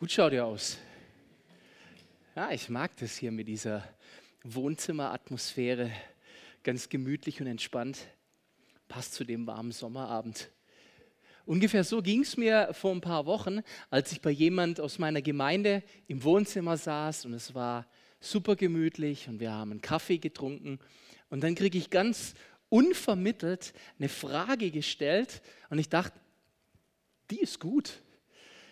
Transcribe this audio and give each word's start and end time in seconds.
Gut 0.00 0.12
schaut 0.12 0.32
ihr 0.32 0.46
aus. 0.46 0.78
Ja, 2.34 2.50
ich 2.52 2.70
mag 2.70 2.96
das 2.96 3.18
hier 3.18 3.30
mit 3.30 3.46
dieser 3.48 3.86
Wohnzimmeratmosphäre. 4.44 5.90
Ganz 6.62 6.88
gemütlich 6.88 7.42
und 7.42 7.46
entspannt. 7.46 7.98
Passt 8.88 9.12
zu 9.12 9.24
dem 9.24 9.46
warmen 9.46 9.72
Sommerabend. 9.72 10.48
Ungefähr 11.44 11.84
so 11.84 12.00
ging 12.00 12.22
es 12.22 12.38
mir 12.38 12.70
vor 12.72 12.92
ein 12.92 13.02
paar 13.02 13.26
Wochen, 13.26 13.60
als 13.90 14.10
ich 14.12 14.22
bei 14.22 14.30
jemand 14.30 14.80
aus 14.80 14.98
meiner 14.98 15.20
Gemeinde 15.20 15.82
im 16.06 16.24
Wohnzimmer 16.24 16.78
saß 16.78 17.26
und 17.26 17.34
es 17.34 17.54
war 17.54 17.86
super 18.20 18.56
gemütlich 18.56 19.28
und 19.28 19.38
wir 19.38 19.52
haben 19.52 19.70
einen 19.70 19.82
Kaffee 19.82 20.16
getrunken. 20.16 20.78
Und 21.28 21.42
dann 21.42 21.54
kriege 21.54 21.76
ich 21.76 21.90
ganz 21.90 22.32
unvermittelt 22.70 23.74
eine 23.98 24.08
Frage 24.08 24.70
gestellt 24.70 25.42
und 25.68 25.78
ich 25.78 25.90
dachte, 25.90 26.18
die 27.30 27.40
ist 27.40 27.60
gut. 27.60 28.00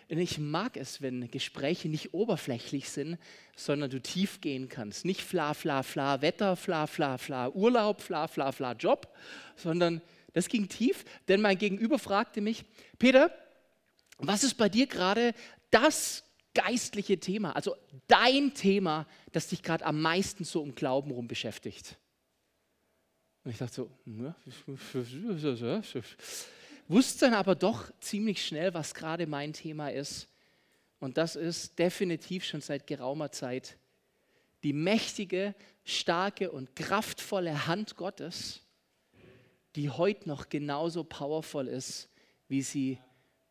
Und 0.09 0.17
ich 0.17 0.39
mag 0.39 0.75
es, 0.75 1.01
wenn 1.01 1.29
Gespräche 1.29 1.87
nicht 1.87 2.15
oberflächlich 2.15 2.89
sind, 2.89 3.19
sondern 3.55 3.91
du 3.91 4.01
tief 4.01 4.41
gehen 4.41 4.67
kannst. 4.67 5.05
Nicht 5.05 5.21
fla, 5.21 5.53
fla, 5.53 5.83
fla, 5.83 6.21
Wetter, 6.21 6.55
fla, 6.55 6.87
fla, 6.87 7.19
fla, 7.19 7.49
Urlaub, 7.49 8.01
fla, 8.01 8.27
fla, 8.27 8.51
fla, 8.51 8.73
Job, 8.73 9.15
sondern 9.55 10.01
das 10.33 10.47
ging 10.47 10.67
tief, 10.67 11.05
denn 11.27 11.41
mein 11.41 11.57
Gegenüber 11.57 11.99
fragte 11.99 12.41
mich, 12.41 12.65
Peter, 12.97 13.31
was 14.17 14.43
ist 14.43 14.55
bei 14.55 14.67
dir 14.67 14.87
gerade 14.87 15.33
das 15.69 16.23
geistliche 16.55 17.19
Thema, 17.19 17.55
also 17.55 17.75
dein 18.07 18.53
Thema, 18.53 19.07
das 19.31 19.47
dich 19.47 19.61
gerade 19.61 19.85
am 19.85 20.01
meisten 20.01 20.43
so 20.43 20.61
um 20.61 20.73
Glauben 20.73 21.11
rum 21.11 21.27
beschäftigt? 21.27 21.97
Und 23.43 23.51
ich 23.51 23.57
dachte 23.57 23.75
so, 23.75 23.91
ja, 24.05 24.35
wusste 26.89 27.25
dann 27.25 27.35
aber 27.35 27.55
doch 27.55 27.89
ziemlich 28.01 28.45
schnell, 28.45 28.73
was 28.73 28.93
gerade 28.93 29.25
mein 29.27 29.53
Thema 29.53 29.89
ist. 29.89 30.27
Und 30.99 31.17
das 31.17 31.37
ist 31.37 31.79
definitiv 31.79 32.43
schon 32.43 32.59
seit 32.59 32.85
geraumer 32.85 33.31
Zeit 33.31 33.77
die 34.63 34.73
mächtige, 34.73 35.55
starke 35.85 36.51
und 36.51 36.75
kraftvolle 36.75 37.67
Hand 37.67 37.95
Gottes, 37.95 38.61
die 39.75 39.89
heute 39.89 40.27
noch 40.27 40.49
genauso 40.49 41.05
powerful 41.05 41.67
ist, 41.67 42.09
wie 42.47 42.61
sie 42.61 42.99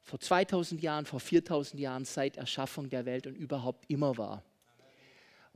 vor 0.02 0.20
2000 0.20 0.82
Jahren, 0.82 1.06
vor 1.06 1.20
4000 1.20 1.80
Jahren 1.80 2.04
seit 2.04 2.36
Erschaffung 2.36 2.90
der 2.90 3.06
Welt 3.06 3.26
und 3.26 3.36
überhaupt 3.36 3.90
immer 3.90 4.18
war. 4.18 4.44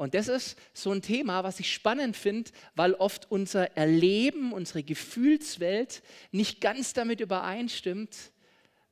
Und 0.03 0.15
das 0.15 0.27
ist 0.27 0.59
so 0.75 0.91
ein 0.91 1.01
Thema, 1.01 1.45
was 1.45 1.61
ich 1.61 1.73
spannend 1.73 2.17
finde, 2.17 2.51
weil 2.75 2.95
oft 2.95 3.31
unser 3.31 3.77
Erleben, 3.77 4.53
unsere 4.53 4.83
Gefühlswelt 4.83 6.03
nicht 6.33 6.61
ganz 6.61 6.93
damit 6.93 7.21
übereinstimmt, 7.21 8.33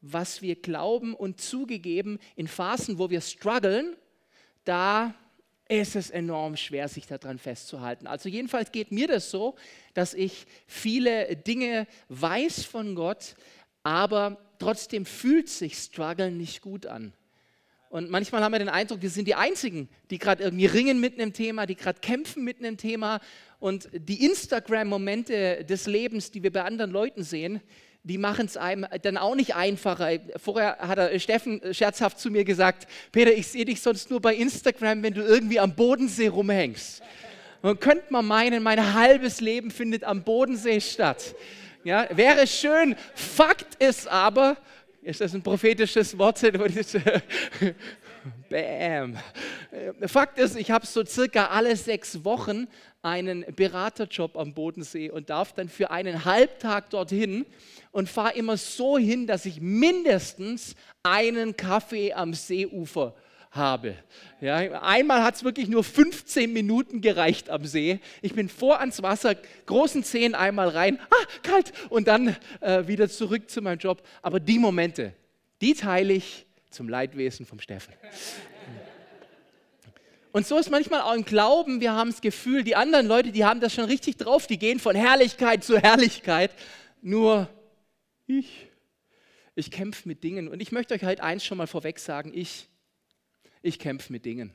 was 0.01 0.41
wir 0.41 0.55
glauben 0.55 1.15
und 1.17 1.41
zugegeben 1.41 2.21
in 2.37 2.47
Phasen, 2.47 3.01
wo 3.01 3.11
wir 3.11 3.23
strugglen, 3.23 3.97
da 4.63 5.13
ist 5.69 5.97
es 5.97 6.11
enorm 6.11 6.57
schwer, 6.57 6.87
sich 6.87 7.09
daran 7.09 7.41
festzuhalten. 7.41 8.07
Also 8.07 8.29
jedenfalls 8.29 8.71
geht 8.71 8.93
mir 8.93 9.09
das 9.09 9.33
so, 9.33 9.57
dass 9.95 10.15
ich 10.15 10.47
viele 10.69 11.35
Dinge 11.35 11.89
weiß 12.09 12.63
von 12.63 12.95
Gott, 12.95 13.35
aber 13.83 14.39
trotzdem 14.61 15.05
fühlt 15.05 15.49
sich 15.49 15.75
Struggle 15.75 16.31
nicht 16.31 16.61
gut 16.61 16.87
an. 16.87 17.13
Und 17.91 18.09
manchmal 18.09 18.45
haben 18.45 18.53
wir 18.53 18.61
den 18.61 18.69
Eindruck, 18.69 19.03
wir 19.03 19.11
sind 19.11 19.27
die 19.27 19.35
Einzigen, 19.35 19.89
die 20.11 20.19
gerade 20.19 20.45
irgendwie 20.45 20.67
ringen 20.67 21.01
mit 21.01 21.21
einem 21.21 21.33
Thema, 21.33 21.67
die 21.67 21.75
gerade 21.75 21.99
kämpfen 21.99 22.45
mit 22.45 22.61
einem 22.61 22.77
Thema. 22.77 23.19
Und 23.59 23.89
die 23.93 24.25
Instagram-Momente 24.25 25.65
des 25.65 25.89
Lebens, 25.89 26.31
die 26.31 26.41
wir 26.45 26.53
bei 26.53 26.63
anderen 26.63 26.93
Leuten 26.93 27.25
sehen, 27.25 27.61
die 28.05 28.17
machen 28.17 28.47
es 28.47 28.57
einem 28.57 28.87
dann 29.03 29.17
auch 29.17 29.35
nicht 29.35 29.57
einfacher. 29.57 30.09
Vorher 30.37 30.79
hat 30.79 30.99
er 30.99 31.19
Steffen 31.19 31.61
scherzhaft 31.75 32.21
zu 32.21 32.31
mir 32.31 32.45
gesagt, 32.45 32.87
Peter, 33.11 33.33
ich 33.33 33.49
sehe 33.49 33.65
dich 33.65 33.83
sonst 33.83 34.09
nur 34.09 34.21
bei 34.21 34.37
Instagram, 34.37 35.03
wenn 35.03 35.13
du 35.13 35.23
irgendwie 35.23 35.59
am 35.59 35.75
Bodensee 35.75 36.29
rumhängst. 36.29 37.03
Und 37.61 37.81
könnte 37.81 38.05
man 38.11 38.25
meinen, 38.25 38.63
mein 38.63 38.95
halbes 38.95 39.41
Leben 39.41 39.73
findet 39.73 40.05
am 40.05 40.23
Bodensee 40.23 40.81
statt. 40.81 41.35
Ja, 41.83 42.07
wäre 42.13 42.47
schön. 42.47 42.95
Fakt 43.15 43.83
ist 43.83 44.07
aber, 44.07 44.57
ist 45.03 45.21
das 45.21 45.35
ein 45.35 45.43
prophetisches 45.43 46.17
Wort? 46.17 46.41
Bam. 48.51 49.17
Fakt 50.07 50.39
ist, 50.39 50.57
ich 50.57 50.71
habe 50.71 50.87
so 50.87 51.05
circa 51.05 51.47
alle 51.47 51.75
sechs 51.77 52.23
Wochen 52.25 52.69
einen 53.03 53.45
Beraterjob 53.57 54.37
am 54.37 54.53
Bodensee 54.53 55.11
und 55.11 55.31
darf 55.31 55.55
dann 55.55 55.69
für 55.69 55.91
einen 55.91 56.25
Halbtag 56.25 56.91
dorthin 56.91 57.47
und 57.93 58.09
fahre 58.09 58.35
immer 58.35 58.57
so 58.57 58.99
hin, 58.99 59.27
dass 59.27 59.47
ich 59.47 59.61
mindestens 59.61 60.75
einen 61.03 61.57
Kaffee 61.57 62.13
am 62.13 62.35
Seeufer 62.35 63.15
habe. 63.51 63.97
Ja, 64.41 64.57
einmal 64.83 65.23
hat 65.23 65.35
es 65.35 65.45
wirklich 65.45 65.69
nur 65.69 65.83
15 65.83 66.53
Minuten 66.53 67.01
gereicht 67.01 67.51
am 67.51 67.65
See. 67.65 67.99
Ich 68.23 68.35
bin 68.35 68.49
vor 68.49 68.81
ans 68.81 69.03
Wasser, 69.03 69.37
großen 69.67 70.05
Zehen 70.05 70.35
einmal 70.35 70.69
rein, 70.69 71.01
ah, 71.11 71.27
kalt, 71.43 71.73
und 71.89 72.07
dann 72.07 72.37
äh, 72.61 72.87
wieder 72.87 73.09
zurück 73.09 73.51
zu 73.51 73.61
meinem 73.61 73.79
Job. 73.79 74.03
Aber 74.23 74.39
die 74.39 74.59
Momente, 74.59 75.13
die 75.61 75.75
teile 75.75 76.13
ich 76.15 76.47
zum 76.71 76.89
Leidwesen 76.89 77.45
vom 77.45 77.59
Steffen. 77.59 77.93
Und 80.33 80.47
so 80.47 80.57
ist 80.57 80.71
manchmal 80.71 81.01
auch 81.01 81.15
im 81.15 81.25
Glauben, 81.25 81.81
wir 81.81 81.93
haben 81.93 82.11
das 82.11 82.21
Gefühl, 82.21 82.63
die 82.63 82.77
anderen 82.77 83.09
Leute, 83.09 83.33
die 83.33 83.45
haben 83.45 83.61
das 83.61 83.75
schon 83.75 83.85
richtig 83.85 84.17
drauf, 84.17 84.47
die 84.47 84.59
gehen 84.59 84.79
von 84.79 84.95
Herrlichkeit 84.95 85.65
zu 85.65 85.77
Herrlichkeit. 85.77 86.53
Nur 87.03 87.49
ich, 88.29 88.69
ich 89.57 89.73
kämpfe 89.73 90.07
mit 90.07 90.23
Dingen. 90.23 90.47
Und 90.47 90.63
ich 90.63 90.71
möchte 90.71 90.95
euch 90.95 91.03
halt 91.03 91.21
eins 91.21 91.45
schon 91.45 91.59
mal 91.59 91.67
vorweg 91.67 91.99
sagen, 91.99 92.31
ich 92.33 92.69
ich 93.63 93.79
kämpfe 93.79 94.13
mit 94.13 94.25
Dingen. 94.25 94.53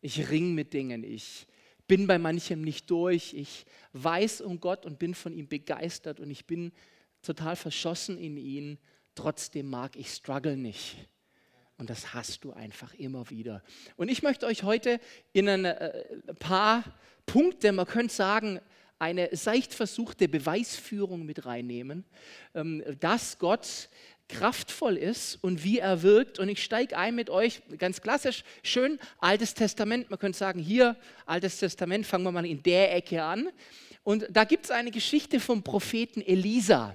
Ich 0.00 0.30
ring 0.30 0.54
mit 0.54 0.72
Dingen. 0.72 1.04
Ich 1.04 1.46
bin 1.86 2.06
bei 2.06 2.18
manchem 2.18 2.62
nicht 2.62 2.90
durch. 2.90 3.34
Ich 3.34 3.66
weiß 3.92 4.40
um 4.40 4.60
Gott 4.60 4.86
und 4.86 4.98
bin 4.98 5.14
von 5.14 5.32
ihm 5.32 5.48
begeistert 5.48 6.20
und 6.20 6.30
ich 6.30 6.46
bin 6.46 6.72
total 7.22 7.56
verschossen 7.56 8.18
in 8.18 8.36
ihn. 8.36 8.78
Trotzdem 9.14 9.68
mag 9.68 9.96
ich 9.96 10.08
Struggle 10.08 10.56
nicht. 10.56 10.96
Und 11.78 11.90
das 11.90 12.14
hast 12.14 12.44
du 12.44 12.52
einfach 12.52 12.94
immer 12.94 13.28
wieder. 13.30 13.62
Und 13.96 14.10
ich 14.10 14.22
möchte 14.22 14.46
euch 14.46 14.62
heute 14.62 15.00
in 15.32 15.48
ein 15.48 15.64
äh, 15.64 16.04
paar 16.38 16.84
Punkte, 17.26 17.72
man 17.72 17.86
könnte 17.86 18.14
sagen, 18.14 18.60
eine 19.00 19.34
seicht 19.34 19.74
versuchte 19.74 20.28
Beweisführung 20.28 21.24
mit 21.26 21.46
reinnehmen, 21.46 22.04
ähm, 22.54 22.84
dass 23.00 23.38
Gott 23.38 23.88
kraftvoll 24.28 24.96
ist 24.96 25.42
und 25.42 25.64
wie 25.64 25.78
er 25.78 26.02
wirkt. 26.02 26.38
Und 26.38 26.48
ich 26.48 26.62
steige 26.62 26.96
ein 26.96 27.14
mit 27.14 27.30
euch, 27.30 27.62
ganz 27.78 28.00
klassisch, 28.00 28.44
schön 28.62 28.98
Altes 29.18 29.54
Testament. 29.54 30.08
Man 30.10 30.18
könnte 30.18 30.38
sagen, 30.38 30.60
hier 30.60 30.96
Altes 31.26 31.58
Testament, 31.58 32.06
fangen 32.06 32.24
wir 32.24 32.30
mal 32.30 32.46
in 32.46 32.62
der 32.62 32.94
Ecke 32.94 33.22
an. 33.22 33.48
Und 34.02 34.26
da 34.30 34.44
gibt 34.44 34.66
es 34.66 34.70
eine 34.70 34.90
Geschichte 34.90 35.40
vom 35.40 35.62
Propheten 35.62 36.22
Elisa. 36.22 36.94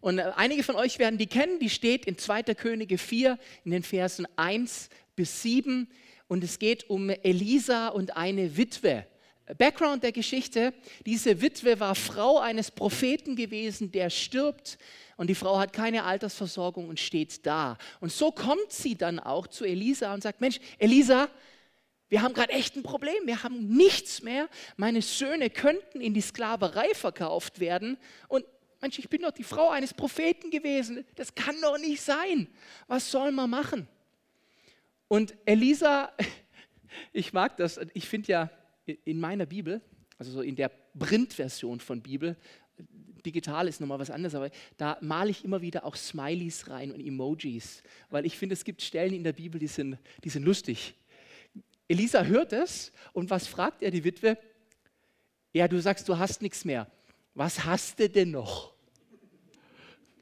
Und 0.00 0.18
äh, 0.18 0.30
einige 0.36 0.62
von 0.62 0.76
euch 0.76 0.98
werden 0.98 1.18
die 1.18 1.26
kennen, 1.26 1.58
die 1.58 1.70
steht 1.70 2.06
in 2.06 2.18
2. 2.18 2.42
Könige 2.54 2.98
4 2.98 3.38
in 3.64 3.72
den 3.72 3.82
Versen 3.82 4.26
1 4.36 4.90
bis 5.16 5.42
7. 5.42 5.88
Und 6.28 6.44
es 6.44 6.58
geht 6.58 6.88
um 6.90 7.08
Elisa 7.10 7.88
und 7.88 8.16
eine 8.16 8.56
Witwe. 8.56 9.06
Background 9.54 10.02
der 10.02 10.12
Geschichte, 10.12 10.74
diese 11.04 11.40
Witwe 11.40 11.78
war 11.78 11.94
Frau 11.94 12.38
eines 12.38 12.70
Propheten 12.70 13.36
gewesen, 13.36 13.92
der 13.92 14.10
stirbt 14.10 14.78
und 15.16 15.28
die 15.28 15.34
Frau 15.34 15.58
hat 15.58 15.72
keine 15.72 16.04
Altersversorgung 16.04 16.88
und 16.88 16.98
steht 16.98 17.46
da. 17.46 17.78
Und 18.00 18.10
so 18.10 18.32
kommt 18.32 18.70
sie 18.72 18.96
dann 18.96 19.18
auch 19.20 19.46
zu 19.46 19.64
Elisa 19.64 20.12
und 20.12 20.22
sagt, 20.22 20.40
Mensch, 20.40 20.58
Elisa, 20.78 21.28
wir 22.08 22.22
haben 22.22 22.34
gerade 22.34 22.52
echt 22.52 22.76
ein 22.76 22.82
Problem, 22.82 23.16
wir 23.24 23.42
haben 23.42 23.68
nichts 23.68 24.22
mehr, 24.22 24.48
meine 24.76 25.02
Söhne 25.02 25.50
könnten 25.50 26.00
in 26.00 26.14
die 26.14 26.20
Sklaverei 26.20 26.94
verkauft 26.94 27.60
werden 27.60 27.98
und 28.28 28.44
Mensch, 28.80 28.98
ich 28.98 29.08
bin 29.08 29.22
doch 29.22 29.32
die 29.32 29.42
Frau 29.42 29.70
eines 29.70 29.94
Propheten 29.94 30.50
gewesen, 30.50 31.04
das 31.14 31.34
kann 31.34 31.56
doch 31.62 31.78
nicht 31.78 32.02
sein, 32.02 32.46
was 32.86 33.10
soll 33.10 33.32
man 33.32 33.48
machen? 33.48 33.88
Und 35.08 35.34
Elisa, 35.44 36.12
ich 37.12 37.32
mag 37.32 37.56
das, 37.56 37.80
ich 37.94 38.06
finde 38.06 38.32
ja 38.32 38.50
in 38.86 39.20
meiner 39.20 39.46
Bibel, 39.46 39.80
also 40.18 40.30
so 40.30 40.40
in 40.42 40.56
der 40.56 40.70
Printversion 40.98 41.80
von 41.80 42.00
Bibel, 42.02 42.36
digital 43.24 43.68
ist 43.68 43.80
nochmal 43.80 43.98
was 43.98 44.10
anderes, 44.10 44.34
aber 44.34 44.50
da 44.76 44.98
male 45.00 45.30
ich 45.30 45.44
immer 45.44 45.60
wieder 45.60 45.84
auch 45.84 45.96
Smileys 45.96 46.68
rein 46.68 46.92
und 46.92 47.00
Emojis, 47.00 47.82
weil 48.10 48.24
ich 48.24 48.38
finde, 48.38 48.54
es 48.54 48.64
gibt 48.64 48.82
Stellen 48.82 49.12
in 49.12 49.24
der 49.24 49.32
Bibel, 49.32 49.58
die 49.58 49.66
sind, 49.66 49.98
die 50.22 50.28
sind 50.28 50.44
lustig. 50.44 50.94
Elisa 51.88 52.24
hört 52.24 52.52
es 52.52 52.92
und 53.12 53.30
was 53.30 53.46
fragt 53.46 53.82
er 53.82 53.90
die 53.90 54.04
Witwe? 54.04 54.38
Ja, 55.52 55.68
du 55.68 55.80
sagst, 55.80 56.08
du 56.08 56.18
hast 56.18 56.42
nichts 56.42 56.64
mehr. 56.64 56.90
Was 57.34 57.64
hast 57.64 57.98
du 57.98 58.08
denn 58.08 58.30
noch? 58.30 58.74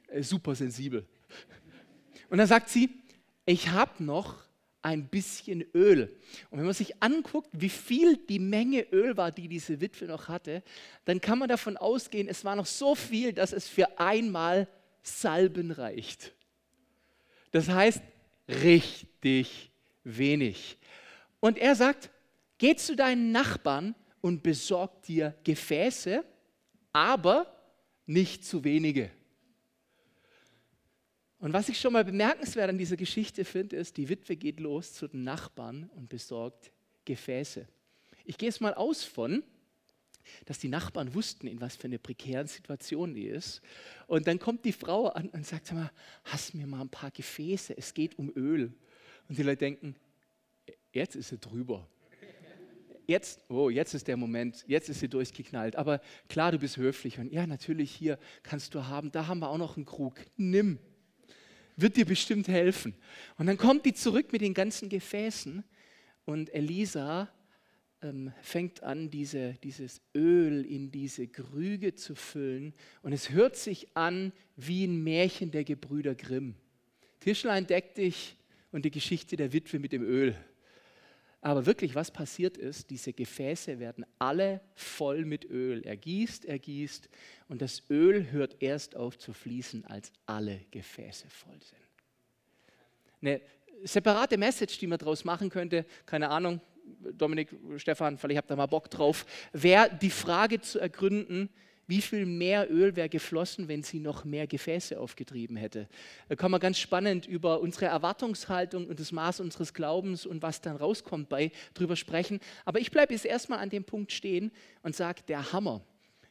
Äh, 0.09 0.23
super 0.23 0.55
sensibel. 0.55 1.07
Und 2.29 2.39
dann 2.39 2.47
sagt 2.47 2.69
sie, 2.69 2.91
ich 3.47 3.69
habe 3.69 4.03
noch 4.03 4.44
ein 4.85 5.09
bisschen 5.09 5.65
Öl. 5.75 6.15
Und 6.51 6.59
wenn 6.59 6.67
man 6.67 6.75
sich 6.75 7.03
anguckt, 7.03 7.49
wie 7.53 7.71
viel 7.71 8.19
die 8.19 8.39
Menge 8.39 8.83
Öl 8.93 9.17
war, 9.17 9.33
die 9.33 9.49
diese 9.49 9.81
Witwe 9.81 10.05
noch 10.05 10.29
hatte, 10.29 10.63
dann 11.07 11.23
kann 11.23 11.39
man 11.39 11.49
davon 11.49 11.79
ausgehen, 11.79 12.29
es 12.29 12.45
war 12.45 12.55
noch 12.55 12.67
so 12.67 12.95
viel, 12.95 13.33
dass 13.33 13.53
es 13.53 13.67
für 13.67 13.99
einmal 13.99 14.69
Salben 15.03 15.71
reicht. 15.71 16.35
Das 17.51 17.69
heißt, 17.69 18.03
richtig 18.49 19.71
wenig. 20.03 20.77
Und 21.41 21.57
er 21.57 21.75
sagt, 21.75 22.11
geh 22.59 22.77
zu 22.77 22.95
deinen 22.95 23.33
Nachbarn 23.33 23.95
und 24.21 24.43
besorg 24.43 25.03
dir 25.03 25.35
Gefäße, 25.45 26.25
aber 26.93 27.47
nicht 28.05 28.45
zu 28.45 28.65
wenige. 28.65 29.11
Und 31.45 31.53
was 31.53 31.69
ich 31.69 31.79
schon 31.79 31.93
mal 31.93 32.07
bemerkenswert 32.07 32.71
an 32.71 32.79
dieser 32.79 32.97
Geschichte 32.97 33.45
finde, 33.45 33.77
ist, 33.77 33.99
die 33.99 34.09
Witwe 34.09 34.35
geht 34.35 34.61
los 34.61 34.95
zu 34.95 35.09
den 35.09 35.25
Nachbarn 35.25 35.91
und 35.95 36.09
besorgt 36.09 36.73
Gefäße. 37.05 37.69
Ich 38.25 38.39
gehe 38.39 38.49
es 38.49 38.61
mal 38.61 38.73
aus 38.73 39.05
von, 39.05 39.43
dass 40.47 40.59
die 40.59 40.71
Nachbarn 40.71 41.13
wussten, 41.13 41.47
in 41.47 41.61
was 41.61 41.77
für 41.77 41.85
eine 41.85 41.99
prekären 41.99 42.47
Situation 42.47 43.13
die 43.13 43.27
ist. 43.27 43.61
Und 44.07 44.27
dann 44.27 44.39
kommt 44.39 44.65
die 44.65 44.73
Frau 44.73 45.09
an 45.09 45.29
und 45.29 45.45
sagt, 45.47 45.71
mal, 45.75 45.91
hast 46.25 46.55
mir 46.55 46.67
mal 46.67 46.81
ein 46.81 46.89
paar 46.89 47.11
Gefäße, 47.11 47.77
es 47.77 47.93
geht 47.93 48.19
um 48.19 48.33
Öl. 48.35 48.73
Und 49.29 49.37
die 49.37 49.43
Leute 49.43 49.59
denken, 49.59 49.97
jetzt 50.95 51.15
ist 51.15 51.29
sie 51.29 51.37
drüber. 51.37 51.87
Jetzt, 53.07 53.45
oh, 53.51 53.69
jetzt 53.69 53.93
ist 53.93 54.09
der 54.09 54.17
Moment, 54.17 54.65
jetzt 54.67 54.89
ist 54.89 55.01
sie 55.01 55.11
durchgeknallt. 55.11 55.77
Aber 55.77 56.01
klar, 56.27 56.53
du 56.53 56.59
bist 56.59 56.79
höflich 56.79 57.19
und 57.19 57.31
ja, 57.35 57.47
natürlich, 57.47 57.95
hier 57.95 58.19
kannst 58.43 58.75
du 58.75 58.87
haben, 58.87 59.13
da 59.13 59.27
haben 59.27 59.41
wir 59.41 59.51
auch 59.51 59.59
noch 59.59 59.77
einen 59.77 59.85
Krug. 59.85 60.15
Nimm 60.39 60.79
wird 61.77 61.97
dir 61.97 62.05
bestimmt 62.05 62.49
helfen. 62.49 62.95
Und 63.37 63.47
dann 63.47 63.57
kommt 63.57 63.85
die 63.87 63.95
zurück 63.95 64.33
mit 64.33 64.41
den 64.41 64.55
ganzen 64.55 64.89
Gefäßen 64.89 65.65
und 66.25 66.55
Elisa 66.55 67.29
ähm, 68.03 68.33
fängt 68.43 68.83
an, 68.83 69.11
diese, 69.11 69.55
dieses 69.63 70.01
Öl 70.15 70.65
in 70.65 70.91
diese 70.91 71.27
Krüge 71.27 71.95
zu 71.95 72.15
füllen 72.15 72.75
und 73.03 73.13
es 73.13 73.31
hört 73.31 73.57
sich 73.57 73.97
an 73.97 74.33
wie 74.57 74.85
ein 74.85 75.03
Märchen 75.03 75.51
der 75.51 75.65
Gebrüder 75.65 76.15
Grimm. 76.15 76.55
Tischlein 77.21 77.67
deck 77.67 77.95
dich 77.95 78.37
und 78.71 78.85
die 78.85 78.91
Geschichte 78.91 79.37
der 79.37 79.53
Witwe 79.53 79.79
mit 79.79 79.93
dem 79.93 80.03
Öl. 80.03 80.37
Aber 81.45 81.67
wirklich, 81.67 81.95
was 81.95 82.11
passiert 82.11 82.57
ist, 82.57 82.89
diese 82.89 83.13
Gefäße 83.13 83.79
werden 83.79 84.07
alle 84.19 84.63
voll 84.75 85.27
mit 85.27 85.45
Öl. 85.45 85.83
Er 85.85 85.95
gießt, 85.95 86.47
er 86.47 86.59
gießt 86.59 87.11
und 87.49 87.61
das 87.61 87.83
Öl 87.91 88.33
hört 88.33 88.63
erst 88.63 88.97
auf 88.97 89.19
zu 89.19 89.35
fließen, 89.35 89.85
als 89.85 90.11
alle 90.25 90.65
Gefäße 90.71 91.29
voll 91.29 91.61
sind. 91.61 91.83
Eine 93.21 93.43
separate 93.83 94.39
Message, 94.39 94.79
die 94.79 94.87
man 94.87 94.99
daraus 94.99 95.23
machen 95.27 95.51
könnte, 95.51 95.85
keine 96.07 96.31
Ahnung, 96.31 96.63
Dominik, 97.13 97.51
Stefan, 97.77 98.17
vielleicht 98.17 98.39
habt 98.39 98.51
ihr 98.51 98.57
mal 98.57 98.65
Bock 98.65 98.89
drauf, 98.89 99.27
wäre 99.53 99.91
die 100.01 100.09
Frage 100.09 100.63
zu 100.63 100.79
ergründen, 100.79 101.51
wie 101.87 102.01
viel 102.01 102.27
mehr 102.27 102.71
Öl 102.71 102.97
wäre 102.97 103.09
geflossen, 103.09 103.69
wenn 103.69 103.83
sie 103.83 104.01
noch 104.01 104.25
mehr 104.25 104.47
Gefäße 104.47 104.99
aufgetrieben 104.99 105.57
hätte. 105.57 105.89
Da 106.29 106.37
kann 106.37 106.51
man 106.51 106.61
ganz 106.61 106.79
spannend 106.79 107.27
über 107.27 107.61
unsere 107.61 107.87
Erwartungshaltung 107.87 108.87
und 108.87 109.01
das 109.01 109.13
Maß 109.13 109.41
unseres 109.41 109.75
Glaubens 109.75 110.27
und 110.27 110.43
was 110.43 110.61
dann 110.61 110.77
rauskommt 110.77 111.29
bei 111.29 111.53
drüber 111.75 111.97
sprechen. 111.97 112.41
Aber 112.65 112.81
ich 112.81 112.91
bleibe 112.91 113.13
jetzt 113.13 113.27
erstmal 113.27 113.59
an 113.59 113.71
dem 113.71 113.85
Punkt 113.85 114.13
stehen 114.13 114.51
und 114.83 114.97
sage, 114.97 115.23
der 115.29 115.53
Hammer. 115.53 115.85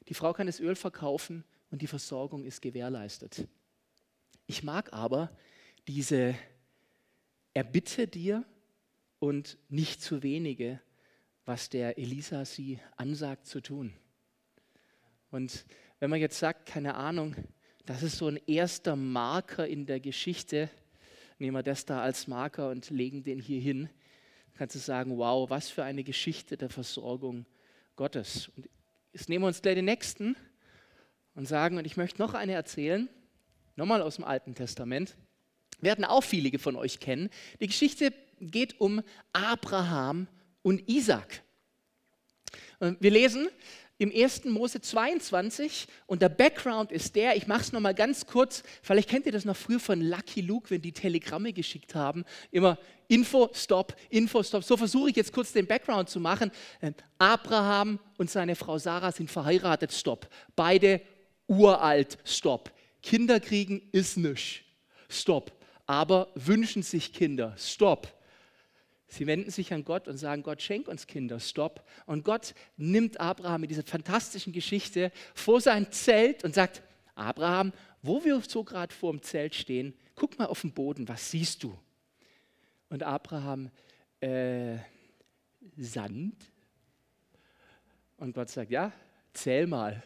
Die 0.10 0.14
Frau 0.14 0.34
kann 0.34 0.48
das 0.48 0.60
Öl 0.60 0.76
verkaufen 0.76 1.44
und 1.70 1.82
die 1.82 1.88
Versorgung 1.88 2.44
ist 2.44 2.62
gewährleistet. 2.62 3.48
Ich 4.46 4.64
mag 4.64 4.92
aber 4.92 5.32
diese 5.88 6.36
Erbitte 7.54 8.08
dir 8.08 8.44
und 9.20 9.58
nicht 9.70 10.02
zu 10.02 10.24
wenige, 10.24 10.82
was 11.46 11.70
der 11.70 11.98
Elisa 11.98 12.46
sie 12.46 12.80
ansagt 12.98 13.46
zu 13.46 13.62
tun. 13.62 13.94
Und 15.34 15.66
wenn 16.00 16.12
man 16.12 16.20
jetzt 16.20 16.38
sagt, 16.38 16.68
keine 16.68 16.94
Ahnung, 16.94 17.36
das 17.88 18.04
ist 18.04 18.18
so 18.18 18.28
ein 18.28 18.40
erster 18.46 18.96
Marker 18.96 19.68
in 19.68 19.88
der 19.88 20.00
Geschichte, 20.00 20.70
nehmen 21.40 21.58
wir 21.58 21.64
das 21.64 21.86
da 21.86 22.04
als 22.04 22.28
Marker 22.28 22.70
und 22.70 22.92
legen 22.92 23.24
den 23.24 23.40
hier 23.40 23.60
hin, 23.60 23.90
kannst 24.54 24.76
du 24.76 24.80
sagen, 24.80 25.18
wow, 25.18 25.50
was 25.50 25.72
für 25.72 25.84
eine 25.84 26.04
Geschichte 26.04 26.56
der 26.56 26.70
Versorgung 26.70 27.48
Gottes. 27.96 28.52
Und 28.56 28.70
jetzt 29.12 29.28
nehmen 29.28 29.44
wir 29.44 29.48
uns 29.48 29.64
gleich 29.64 29.74
den 29.74 29.86
nächsten 29.86 30.36
und 31.34 31.48
sagen, 31.48 31.80
und 31.80 31.86
ich 31.86 31.98
möchte 31.98 32.22
noch 32.22 32.36
eine 32.36 32.54
erzählen, 32.54 33.10
nochmal 33.76 34.04
aus 34.04 34.18
dem 34.18 34.26
Alten 34.26 34.54
Testament, 34.54 35.18
werden 35.82 36.06
auch 36.06 36.24
viele 36.24 36.60
von 36.60 36.76
euch 36.76 37.00
kennen. 37.00 37.32
Die 37.60 37.68
Geschichte 37.68 38.14
geht 38.40 38.80
um 38.80 39.02
Abraham 39.32 40.28
und 40.62 40.88
Isaac. 40.88 41.42
Wir 42.80 43.12
lesen, 43.12 43.48
im 44.04 44.12
1. 44.14 44.46
Mose 44.46 44.82
22 44.82 45.88
und 46.08 46.22
der 46.22 46.28
Background 46.28 46.92
ist 46.92 47.16
der, 47.16 47.38
ich 47.38 47.48
mache 47.48 47.62
es 47.62 47.72
nochmal 47.72 47.94
ganz 47.94 48.26
kurz, 48.26 48.62
vielleicht 48.82 49.10
kennt 49.10 49.26
ihr 49.26 49.32
das 49.32 49.46
noch 49.46 49.56
früher 49.56 49.80
von 49.80 50.02
Lucky 50.02 50.42
Luke, 50.42 50.70
wenn 50.70 50.82
die 50.82 50.92
Telegramme 50.92 51.54
geschickt 51.54 51.96
haben, 51.96 52.26
immer 52.52 52.78
Info, 53.08 53.50
Stop, 53.54 53.96
Info, 54.10 54.44
Stop. 54.44 54.64
So 54.66 54.76
versuche 54.76 55.10
ich 55.10 55.16
jetzt 55.16 55.32
kurz 55.32 55.54
den 55.54 55.68
Background 55.68 56.10
zu 56.10 56.20
machen. 56.20 56.52
Ähm, 56.82 56.96
Abraham 57.18 58.00
und 58.18 58.30
seine 58.30 58.56
Frau 58.56 58.78
Sarah 58.78 59.14
sind 59.14 59.32
verheiratet, 59.32 59.94
Stop. 59.94 60.28
Beide 60.56 61.00
uralt, 61.48 62.18
Stop. 62.26 62.72
Kinder 63.02 63.40
kriegen 63.40 63.82
ist 63.94 64.18
nichts, 64.18 64.66
Stop. 65.08 65.54
Aber 65.86 66.28
wünschen 66.36 66.84
sich 66.84 67.14
Kinder, 67.14 67.56
Stop. 67.58 68.08
Sie 69.08 69.28
wenden 69.28 69.52
sich 69.52 69.74
an 69.74 69.84
Gott 69.84 70.08
und 70.08 70.18
sagen, 70.18 70.44
Gott, 70.44 70.62
schenk 70.62 70.88
uns 70.88 71.08
Kinder, 71.08 71.40
stopp. 71.40 71.88
Und 72.06 72.24
Gott 72.24 72.56
nimmt 72.78 73.20
Abraham 73.20 73.62
mit 73.62 73.70
dieser 73.70 73.84
fantastischen 73.84 74.54
Geschichte 74.54 75.12
vor 75.36 75.62
sein 75.62 75.92
Zelt 75.92 76.44
und 76.44 76.56
sagt, 76.56 76.82
Abraham, 77.16 77.74
wo 78.02 78.24
wir 78.24 78.42
so 78.42 78.64
gerade 78.64 78.94
vor 78.94 79.12
dem 79.12 79.22
Zelt 79.22 79.56
stehen, 79.56 79.94
guck 80.16 80.38
mal 80.40 80.46
auf 80.46 80.62
den 80.62 80.74
Boden, 80.74 81.08
was 81.08 81.30
siehst 81.32 81.64
du? 81.64 81.78
Und 82.90 83.04
Abraham, 83.04 83.70
äh, 84.20 84.78
Sand? 85.78 86.36
Und 88.18 88.34
Gott 88.34 88.50
sagt, 88.50 88.72
ja, 88.72 88.92
zähl 89.34 89.68
mal. 89.68 90.02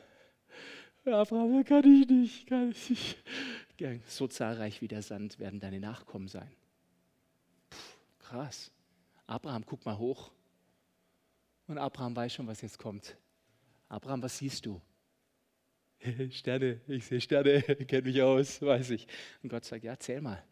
Abraham, 1.05 1.63
kann 1.63 1.85
ich 1.85 2.09
nicht, 2.09 2.47
kann 2.47 2.71
ich 2.71 2.89
nicht. 2.89 3.17
So 4.07 4.27
zahlreich 4.27 4.81
wie 4.81 4.87
der 4.87 5.01
Sand 5.01 5.39
werden 5.39 5.59
deine 5.59 5.79
Nachkommen 5.79 6.27
sein. 6.27 6.51
Puh, 7.69 7.77
krass. 8.19 8.71
Abraham, 9.27 9.65
guck 9.65 9.85
mal 9.85 9.97
hoch. 9.97 10.31
Und 11.67 11.77
Abraham 11.77 12.15
weiß 12.15 12.33
schon, 12.33 12.47
was 12.47 12.61
jetzt 12.61 12.79
kommt. 12.79 13.17
Abraham, 13.89 14.23
was 14.23 14.37
siehst 14.37 14.65
du? 14.65 14.81
Sterne, 16.31 16.81
ich 16.87 17.05
sehe 17.05 17.19
Sterne, 17.19 17.61
kenne 17.87 18.03
mich 18.03 18.21
aus, 18.21 18.61
weiß 18.61 18.91
ich. 18.91 19.07
Und 19.43 19.49
Gott 19.49 19.65
sagt, 19.65 19.83
ja, 19.83 19.97
zähl 19.99 20.21
mal. 20.21 20.43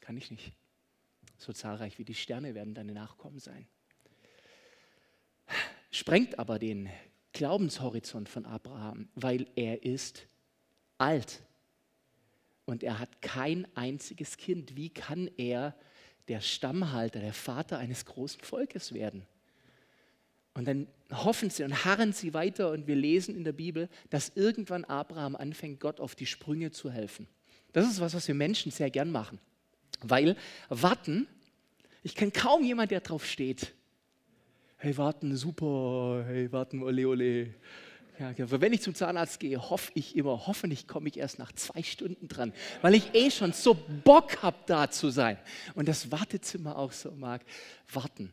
Kann 0.00 0.16
ich 0.16 0.30
nicht. 0.30 0.52
So 1.38 1.52
zahlreich 1.52 1.98
wie 1.98 2.04
die 2.04 2.14
Sterne 2.14 2.54
werden 2.54 2.74
deine 2.74 2.92
Nachkommen 2.92 3.38
sein. 3.38 3.66
Sprengt 5.90 6.38
aber 6.38 6.58
den 6.58 6.90
Glaubenshorizont 7.32 8.28
von 8.28 8.44
Abraham, 8.44 9.08
weil 9.14 9.46
er 9.56 9.82
ist 9.82 10.26
alt 10.98 11.42
und 12.64 12.82
er 12.82 12.98
hat 12.98 13.22
kein 13.22 13.66
einziges 13.76 14.36
Kind. 14.36 14.76
Wie 14.76 14.90
kann 14.90 15.30
er 15.36 15.74
der 16.28 16.40
Stammhalter, 16.40 17.20
der 17.20 17.34
Vater 17.34 17.78
eines 17.78 18.04
großen 18.04 18.40
Volkes 18.40 18.94
werden. 18.94 19.26
Und 20.54 20.68
dann 20.68 20.86
hoffen 21.12 21.50
sie 21.50 21.64
und 21.64 21.84
harren 21.84 22.12
sie 22.12 22.32
weiter 22.32 22.70
und 22.70 22.86
wir 22.86 22.94
lesen 22.94 23.34
in 23.34 23.44
der 23.44 23.52
Bibel, 23.52 23.88
dass 24.10 24.32
irgendwann 24.36 24.84
Abraham 24.84 25.34
anfängt, 25.34 25.80
Gott 25.80 26.00
auf 26.00 26.14
die 26.14 26.26
Sprünge 26.26 26.70
zu 26.70 26.90
helfen. 26.90 27.26
Das 27.72 27.90
ist 27.90 28.00
was, 28.00 28.14
was 28.14 28.28
wir 28.28 28.36
Menschen 28.36 28.70
sehr 28.70 28.90
gern 28.90 29.10
machen. 29.10 29.40
Weil 30.00 30.36
warten, 30.68 31.26
ich 32.02 32.14
kenne 32.14 32.30
kaum 32.30 32.62
jemanden, 32.62 32.90
der 32.90 33.00
drauf 33.00 33.26
steht. 33.26 33.74
Hey, 34.76 34.96
warten, 34.96 35.36
super, 35.36 36.24
hey, 36.26 36.50
warten, 36.52 36.82
ole, 36.82 37.08
ole. 37.08 37.54
Ja, 38.18 38.32
genau. 38.32 38.60
Wenn 38.60 38.72
ich 38.72 38.80
zum 38.80 38.94
Zahnarzt 38.94 39.40
gehe, 39.40 39.70
hoffe 39.70 39.90
ich 39.94 40.16
immer, 40.16 40.46
hoffentlich 40.46 40.86
komme 40.86 41.08
ich 41.08 41.16
erst 41.16 41.38
nach 41.38 41.52
zwei 41.52 41.82
Stunden 41.82 42.28
dran, 42.28 42.52
weil 42.80 42.94
ich 42.94 43.12
eh 43.14 43.30
schon 43.30 43.52
so 43.52 43.76
Bock 44.04 44.42
habe, 44.42 44.56
da 44.66 44.90
zu 44.90 45.10
sein. 45.10 45.36
Und 45.74 45.88
das 45.88 46.12
Wartezimmer 46.12 46.78
auch 46.78 46.92
so 46.92 47.10
mag. 47.10 47.42
Warten. 47.92 48.32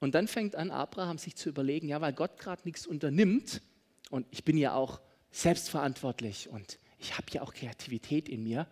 Und 0.00 0.14
dann 0.14 0.26
fängt 0.26 0.56
an, 0.56 0.70
Abraham 0.70 1.18
sich 1.18 1.36
zu 1.36 1.48
überlegen, 1.48 1.88
ja, 1.88 2.00
weil 2.00 2.12
Gott 2.12 2.38
gerade 2.38 2.62
nichts 2.64 2.86
unternimmt 2.86 3.62
und 4.08 4.26
ich 4.30 4.44
bin 4.44 4.56
ja 4.56 4.74
auch 4.74 5.00
selbstverantwortlich 5.30 6.48
und 6.48 6.78
ich 6.98 7.16
habe 7.16 7.26
ja 7.30 7.42
auch 7.42 7.54
Kreativität 7.54 8.28
in 8.28 8.42
mir. 8.42 8.66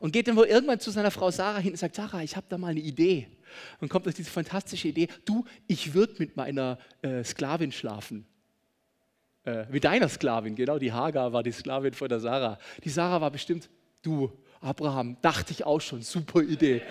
Und 0.00 0.12
geht 0.12 0.26
dann 0.26 0.34
wohl 0.34 0.46
irgendwann 0.46 0.80
zu 0.80 0.90
seiner 0.90 1.12
Frau 1.12 1.30
Sarah 1.30 1.60
hin 1.60 1.70
und 1.70 1.78
sagt, 1.78 1.94
Sarah, 1.94 2.24
ich 2.24 2.36
habe 2.36 2.46
da 2.48 2.58
mal 2.58 2.72
eine 2.72 2.80
Idee. 2.80 3.28
Und 3.80 3.88
kommt 3.88 4.08
auf 4.08 4.14
diese 4.14 4.30
fantastische 4.30 4.88
Idee, 4.88 5.06
du, 5.24 5.44
ich 5.68 5.94
würde 5.94 6.14
mit 6.18 6.36
meiner 6.36 6.78
äh, 7.02 7.22
Sklavin 7.22 7.70
schlafen 7.70 8.26
äh, 9.44 9.64
mit 9.70 9.84
deiner 9.84 10.08
Sklavin, 10.08 10.54
genau, 10.54 10.78
die 10.78 10.92
Hagar 10.92 11.32
war 11.32 11.42
die 11.42 11.52
Sklavin 11.52 11.94
von 11.94 12.08
der 12.08 12.20
Sarah. 12.20 12.58
Die 12.84 12.90
Sarah 12.90 13.20
war 13.20 13.30
bestimmt, 13.30 13.68
du, 14.02 14.30
Abraham, 14.60 15.16
dachte 15.20 15.52
ich 15.52 15.64
auch 15.64 15.80
schon, 15.80 16.02
super 16.02 16.42
Idee. 16.42 16.82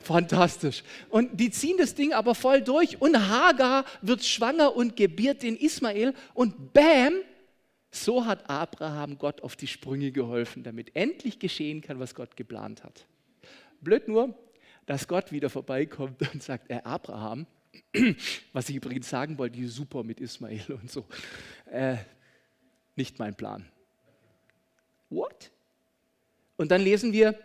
Fantastisch. 0.00 0.84
Und 1.08 1.40
die 1.40 1.50
ziehen 1.50 1.78
das 1.78 1.94
Ding 1.94 2.12
aber 2.12 2.34
voll 2.34 2.62
durch 2.62 3.00
und 3.00 3.28
Hagar 3.28 3.84
wird 4.02 4.24
schwanger 4.24 4.76
und 4.76 4.96
gebiert 4.96 5.42
den 5.42 5.56
Ismael 5.56 6.14
und 6.34 6.72
bam, 6.72 7.14
so 7.90 8.26
hat 8.26 8.48
Abraham 8.48 9.18
Gott 9.18 9.42
auf 9.42 9.56
die 9.56 9.66
Sprünge 9.66 10.12
geholfen, 10.12 10.62
damit 10.62 10.94
endlich 10.94 11.38
geschehen 11.38 11.80
kann, 11.80 11.98
was 11.98 12.14
Gott 12.14 12.36
geplant 12.36 12.84
hat. 12.84 13.06
Blöd 13.80 14.06
nur, 14.08 14.34
dass 14.84 15.08
Gott 15.08 15.32
wieder 15.32 15.50
vorbeikommt 15.50 16.20
und 16.32 16.42
sagt, 16.42 16.70
er 16.70 16.86
Abraham, 16.86 17.46
was 18.52 18.68
ich 18.68 18.76
übrigens 18.76 19.08
sagen 19.08 19.38
wollte, 19.38 19.56
die 19.56 19.66
super 19.66 20.02
mit 20.02 20.20
Ismael 20.20 20.60
und 20.68 20.90
so, 20.90 21.04
äh, 21.70 21.96
nicht 22.94 23.18
mein 23.18 23.34
Plan. 23.34 23.66
What? 25.10 25.50
Und 26.56 26.70
dann 26.70 26.80
lesen 26.80 27.12
wir, 27.12 27.38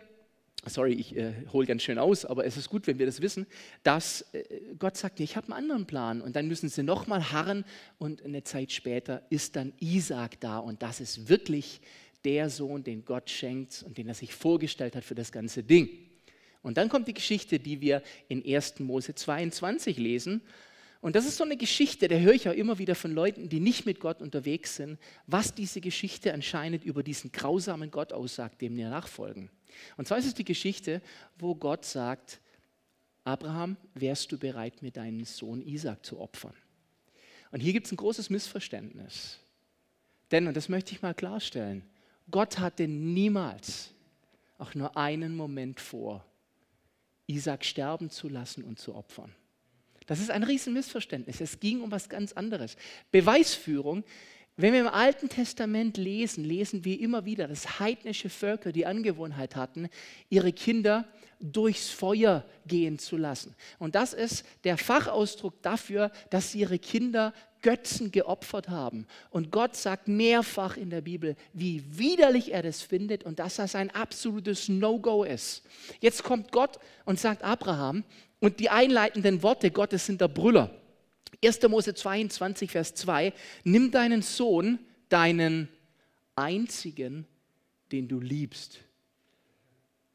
sorry, 0.66 0.92
ich 0.92 1.16
äh, 1.16 1.32
hole 1.52 1.66
ganz 1.66 1.82
schön 1.82 1.98
aus, 1.98 2.24
aber 2.24 2.44
es 2.44 2.56
ist 2.56 2.68
gut, 2.68 2.86
wenn 2.86 2.98
wir 2.98 3.06
das 3.06 3.20
wissen, 3.20 3.46
dass 3.82 4.22
äh, 4.32 4.44
Gott 4.78 4.96
sagt, 4.96 5.20
ich 5.20 5.36
habe 5.36 5.48
einen 5.48 5.64
anderen 5.64 5.86
Plan. 5.86 6.20
Und 6.20 6.36
dann 6.36 6.48
müssen 6.48 6.68
sie 6.68 6.82
nochmal 6.82 7.32
harren 7.32 7.64
und 7.98 8.24
eine 8.24 8.44
Zeit 8.44 8.72
später 8.72 9.22
ist 9.30 9.56
dann 9.56 9.72
Isaac 9.80 10.40
da 10.40 10.58
und 10.58 10.82
das 10.82 11.00
ist 11.00 11.28
wirklich 11.28 11.80
der 12.24 12.50
Sohn, 12.50 12.84
den 12.84 13.04
Gott 13.04 13.30
schenkt 13.30 13.82
und 13.82 13.98
den 13.98 14.08
er 14.08 14.14
sich 14.14 14.34
vorgestellt 14.34 14.94
hat 14.94 15.04
für 15.04 15.14
das 15.16 15.32
ganze 15.32 15.62
Ding. 15.62 15.88
Und 16.62 16.76
dann 16.76 16.88
kommt 16.88 17.08
die 17.08 17.14
Geschichte, 17.14 17.58
die 17.58 17.80
wir 17.80 18.02
in 18.28 18.44
1. 18.44 18.80
Mose 18.80 19.14
22 19.14 19.98
lesen. 19.98 20.42
Und 21.00 21.16
das 21.16 21.26
ist 21.26 21.36
so 21.36 21.44
eine 21.44 21.56
Geschichte, 21.56 22.06
da 22.06 22.14
höre 22.14 22.34
ich 22.34 22.48
auch 22.48 22.54
immer 22.54 22.78
wieder 22.78 22.94
von 22.94 23.12
Leuten, 23.12 23.48
die 23.48 23.58
nicht 23.58 23.86
mit 23.86 23.98
Gott 23.98 24.22
unterwegs 24.22 24.76
sind, 24.76 25.00
was 25.26 25.52
diese 25.52 25.80
Geschichte 25.80 26.32
anscheinend 26.32 26.84
über 26.84 27.02
diesen 27.02 27.32
grausamen 27.32 27.90
Gott 27.90 28.12
aussagt, 28.12 28.62
dem 28.62 28.76
wir 28.76 28.88
nachfolgen. 28.88 29.50
Und 29.96 30.06
zwar 30.06 30.18
ist 30.18 30.26
es 30.26 30.34
die 30.34 30.44
Geschichte, 30.44 31.02
wo 31.38 31.56
Gott 31.56 31.84
sagt, 31.84 32.40
Abraham, 33.24 33.76
wärst 33.94 34.30
du 34.30 34.38
bereit, 34.38 34.82
mir 34.82 34.92
deinen 34.92 35.24
Sohn 35.24 35.60
Isaac 35.62 36.06
zu 36.06 36.20
opfern? 36.20 36.54
Und 37.50 37.60
hier 37.60 37.72
gibt 37.72 37.86
es 37.86 37.92
ein 37.92 37.96
großes 37.96 38.30
Missverständnis. 38.30 39.38
Denn, 40.30 40.46
und 40.46 40.56
das 40.56 40.68
möchte 40.68 40.92
ich 40.92 41.02
mal 41.02 41.14
klarstellen, 41.14 41.82
Gott 42.30 42.58
hatte 42.58 42.86
niemals 42.86 43.90
auch 44.58 44.74
nur 44.74 44.96
einen 44.96 45.36
Moment 45.36 45.80
vor, 45.80 46.24
Isaac 47.26 47.64
sterben 47.64 48.10
zu 48.10 48.28
lassen 48.28 48.64
und 48.64 48.78
zu 48.78 48.94
opfern. 48.94 49.34
Das 50.06 50.20
ist 50.20 50.30
ein 50.30 50.42
Riesenmissverständnis. 50.42 51.40
Es 51.40 51.60
ging 51.60 51.80
um 51.80 51.90
was 51.90 52.08
ganz 52.08 52.32
anderes. 52.32 52.76
Beweisführung, 53.10 54.04
wenn 54.56 54.74
wir 54.74 54.80
im 54.80 54.88
Alten 54.88 55.28
Testament 55.28 55.96
lesen, 55.96 56.44
lesen 56.44 56.84
wir 56.84 57.00
immer 57.00 57.24
wieder, 57.24 57.48
dass 57.48 57.80
heidnische 57.80 58.28
Völker 58.28 58.70
die 58.70 58.86
Angewohnheit 58.86 59.56
hatten, 59.56 59.88
ihre 60.28 60.52
Kinder 60.52 61.06
durchs 61.40 61.88
Feuer 61.88 62.44
gehen 62.66 62.98
zu 62.98 63.16
lassen. 63.16 63.54
Und 63.78 63.94
das 63.94 64.12
ist 64.12 64.44
der 64.64 64.76
Fachausdruck 64.76 65.62
dafür, 65.62 66.12
dass 66.30 66.52
sie 66.52 66.60
ihre 66.60 66.78
Kinder 66.78 67.32
Götzen 67.62 68.10
geopfert 68.10 68.68
haben. 68.68 69.06
Und 69.30 69.50
Gott 69.50 69.76
sagt 69.76 70.08
mehrfach 70.08 70.76
in 70.76 70.90
der 70.90 71.00
Bibel, 71.00 71.36
wie 71.52 71.82
widerlich 71.96 72.52
er 72.52 72.62
das 72.62 72.82
findet 72.82 73.24
und 73.24 73.38
dass 73.38 73.56
das 73.56 73.74
ein 73.74 73.90
absolutes 73.90 74.68
No-Go 74.68 75.24
ist. 75.24 75.62
Jetzt 76.00 76.24
kommt 76.24 76.52
Gott 76.52 76.78
und 77.04 77.18
sagt 77.18 77.42
Abraham, 77.42 78.04
und 78.40 78.58
die 78.58 78.70
einleitenden 78.70 79.44
Worte 79.44 79.70
Gottes 79.70 80.06
sind 80.06 80.20
der 80.20 80.26
Brüller. 80.26 80.81
1. 81.42 81.68
Mose 81.68 81.94
22, 81.94 82.70
Vers 82.70 82.94
2, 82.94 83.32
nimm 83.64 83.90
deinen 83.90 84.22
Sohn, 84.22 84.78
deinen 85.08 85.68
einzigen, 86.36 87.26
den 87.90 88.08
du 88.08 88.20
liebst, 88.20 88.80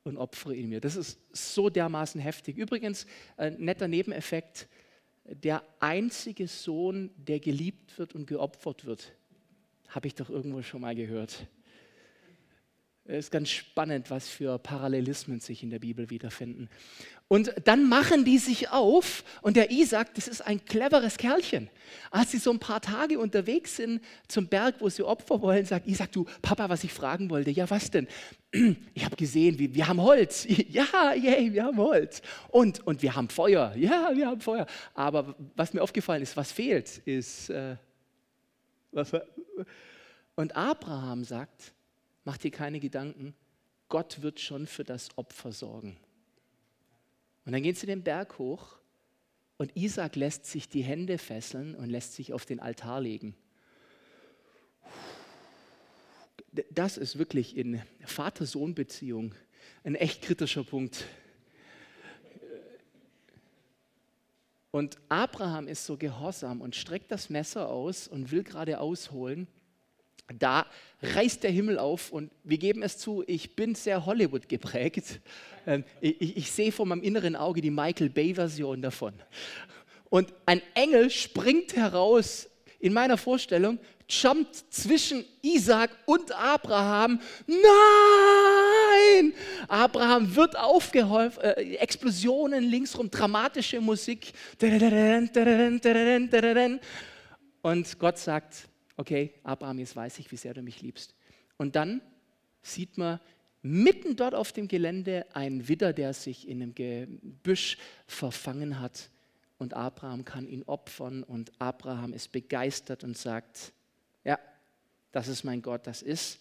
und 0.04 0.18
opfere 0.18 0.56
ihn 0.56 0.70
mir. 0.70 0.80
Das 0.80 0.96
ist 0.96 1.20
so 1.34 1.70
dermaßen 1.70 2.22
heftig. 2.22 2.58
Übrigens, 2.58 3.06
ein 3.36 3.58
netter 3.58 3.88
Nebeneffekt, 3.88 4.68
der 5.26 5.64
einzige 5.80 6.48
Sohn, 6.48 7.12
der 7.18 7.42
geliebt 7.42 7.98
wird 8.00 8.16
und 8.16 8.26
geopfert 8.26 8.86
wird, 8.86 9.12
habe 9.90 10.08
ich 10.08 10.16
doch 10.16 10.30
irgendwo 10.30 10.62
schon 10.62 10.82
mal 10.82 10.96
gehört. 10.96 11.48
Es 13.10 13.26
ist 13.26 13.32
ganz 13.32 13.50
spannend, 13.50 14.12
was 14.12 14.28
für 14.28 14.60
Parallelismen 14.60 15.40
sich 15.40 15.64
in 15.64 15.70
der 15.70 15.80
Bibel 15.80 16.10
wiederfinden. 16.10 16.70
Und 17.30 17.54
dann 17.64 17.88
machen 17.88 18.26
die 18.26 18.38
sich 18.38 18.70
auf 18.70 19.24
und 19.42 19.56
der 19.56 19.72
Isaac, 19.72 20.14
das 20.16 20.28
ist 20.28 20.42
ein 20.42 20.64
cleveres 20.66 21.18
Kerlchen. 21.18 21.70
Als 22.12 22.32
sie 22.32 22.38
so 22.38 22.52
ein 22.52 22.60
paar 22.60 22.82
Tage 22.82 23.18
unterwegs 23.18 23.78
sind 23.78 24.02
zum 24.28 24.48
Berg, 24.48 24.76
wo 24.80 24.90
sie 24.90 25.04
Opfer 25.04 25.42
wollen, 25.42 25.66
sagt 25.66 25.88
Isaac, 25.88 26.12
du 26.12 26.26
Papa, 26.42 26.68
was 26.68 26.84
ich 26.84 26.92
fragen 26.92 27.30
wollte, 27.30 27.50
ja 27.50 27.70
was 27.70 27.90
denn? 27.90 28.08
Ich 28.94 29.06
habe 29.06 29.16
gesehen, 29.16 29.58
wir, 29.58 29.74
wir 29.74 29.88
haben 29.88 30.02
Holz. 30.02 30.46
Ja, 30.70 31.14
yay, 31.14 31.54
wir 31.54 31.64
haben 31.64 31.78
Holz. 31.78 32.22
Und, 32.50 32.86
und 32.86 33.02
wir 33.02 33.16
haben 33.16 33.30
Feuer. 33.30 33.74
Ja, 33.78 34.12
wir 34.14 34.28
haben 34.28 34.42
Feuer. 34.42 34.66
Aber 34.94 35.34
was 35.56 35.74
mir 35.74 35.82
aufgefallen 35.82 36.24
ist, 36.24 36.36
was 36.36 36.52
fehlt, 36.52 36.98
ist... 37.06 37.50
Äh, 37.50 37.78
was, 38.92 39.12
und 40.36 40.56
Abraham 40.56 41.24
sagt, 41.24 41.74
Mach 42.28 42.36
dir 42.36 42.52
keine 42.52 42.82
Gedanken, 42.82 43.34
Gott 43.88 44.22
wird 44.22 44.42
schon 44.42 44.68
für 44.68 44.84
das 44.84 45.18
Opfer 45.18 45.54
sorgen. 45.54 45.96
Und 47.46 47.54
dann 47.54 47.64
gehen 47.64 47.74
sie 47.74 47.88
den 47.88 48.04
Berg 48.04 48.38
hoch 48.38 48.76
und 49.56 49.74
Isaac 49.78 50.18
lässt 50.18 50.46
sich 50.46 50.68
die 50.68 50.82
Hände 50.82 51.20
fesseln 51.20 51.74
und 51.74 51.90
lässt 51.90 52.16
sich 52.16 52.34
auf 52.34 52.46
den 52.46 52.60
Altar 52.60 53.00
legen. 53.00 53.34
Das 56.70 56.98
ist 56.98 57.18
wirklich 57.18 57.56
in 57.56 57.82
Vater-Sohn-Beziehung 58.04 59.34
ein 59.86 59.96
echt 59.96 60.22
kritischer 60.22 60.66
Punkt. 60.66 61.06
Und 64.72 64.98
Abraham 65.08 65.70
ist 65.70 65.86
so 65.86 65.96
gehorsam 65.96 66.60
und 66.60 66.76
streckt 66.76 67.10
das 67.10 67.30
Messer 67.30 67.70
aus 67.70 68.06
und 68.10 68.32
will 68.32 68.44
gerade 68.44 68.82
ausholen 68.82 69.48
da 70.34 70.66
reißt 71.02 71.44
der 71.44 71.52
Himmel 71.52 71.80
auf 71.80 72.12
und 72.12 72.32
wir 72.44 72.58
geben 72.58 72.84
es 72.84 72.98
zu, 72.98 73.24
ich 73.28 73.56
bin 73.56 73.76
sehr 73.76 74.06
Hollywood 74.06 74.50
geprägt. 74.50 75.20
Ähm, 75.66 75.84
ich, 76.02 76.38
ich 76.38 76.52
sehe 76.52 76.72
vor 76.72 76.86
meinem 76.86 77.04
inneren 77.04 77.36
Auge 77.36 77.62
die 77.62 77.72
Michael 77.72 78.10
Bay-Version 78.10 78.82
davon. 78.82 79.14
Und 80.10 80.34
ein 80.46 80.62
Engel 80.74 81.10
springt 81.10 81.76
heraus 81.76 82.50
in 82.80 82.94
meiner 82.94 83.18
Vorstellung, 83.18 83.80
jumpt 84.10 84.56
zwischen 84.70 85.26
Isaac 85.42 85.92
und 86.06 86.32
Abraham. 86.32 87.20
Nein! 87.46 89.34
Abraham 89.68 90.36
wird 90.36 90.58
aufgeholfen, 90.58 91.44
äh, 91.44 91.76
Explosionen 91.76 92.64
linksrum, 92.64 93.12
dramatische 93.12 93.82
Musik. 93.82 94.32
Und 97.62 98.00
Gott 98.00 98.18
sagt, 98.18 98.70
okay, 98.98 99.34
Abraham, 99.44 99.80
jetzt 99.80 99.96
weiß 99.96 100.20
ich, 100.20 100.32
wie 100.32 100.38
sehr 100.38 100.54
du 100.54 100.62
mich 100.62 100.82
liebst. 100.82 101.16
Und 101.58 101.76
dann 101.76 102.02
sieht 102.62 102.98
man 102.98 103.20
mitten 103.62 104.16
dort 104.16 104.36
auf 104.36 104.52
dem 104.52 104.68
Gelände 104.68 105.26
einen 105.34 105.68
Widder, 105.68 105.94
der 105.94 106.14
sich 106.14 106.48
in 106.48 106.62
einem 106.62 106.76
Gebüsch 106.76 107.78
verfangen 108.06 108.80
hat. 108.80 109.10
Und 109.58 109.74
Abraham 109.74 110.24
kann 110.26 110.48
ihn 110.48 110.64
opfern 110.64 111.24
und 111.24 111.52
Abraham 111.60 112.14
ist 112.14 112.32
begeistert 112.32 113.04
und 113.04 113.18
sagt, 113.18 113.72
ja, 114.24 114.38
das 115.12 115.28
ist 115.28 115.44
mein 115.44 115.62
Gott, 115.62 115.88
das 115.88 116.02
ist 116.02 116.40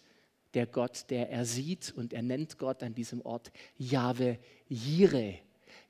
der 0.52 0.66
Gott, 0.66 1.06
der 1.10 1.30
er 1.30 1.44
sieht 1.44 1.92
und 1.96 2.12
er 2.12 2.22
nennt 2.22 2.58
Gott 2.58 2.82
an 2.82 2.94
diesem 2.94 3.20
Ort 3.24 3.50
Jahwe 3.78 4.38
Jireh. 4.68 5.38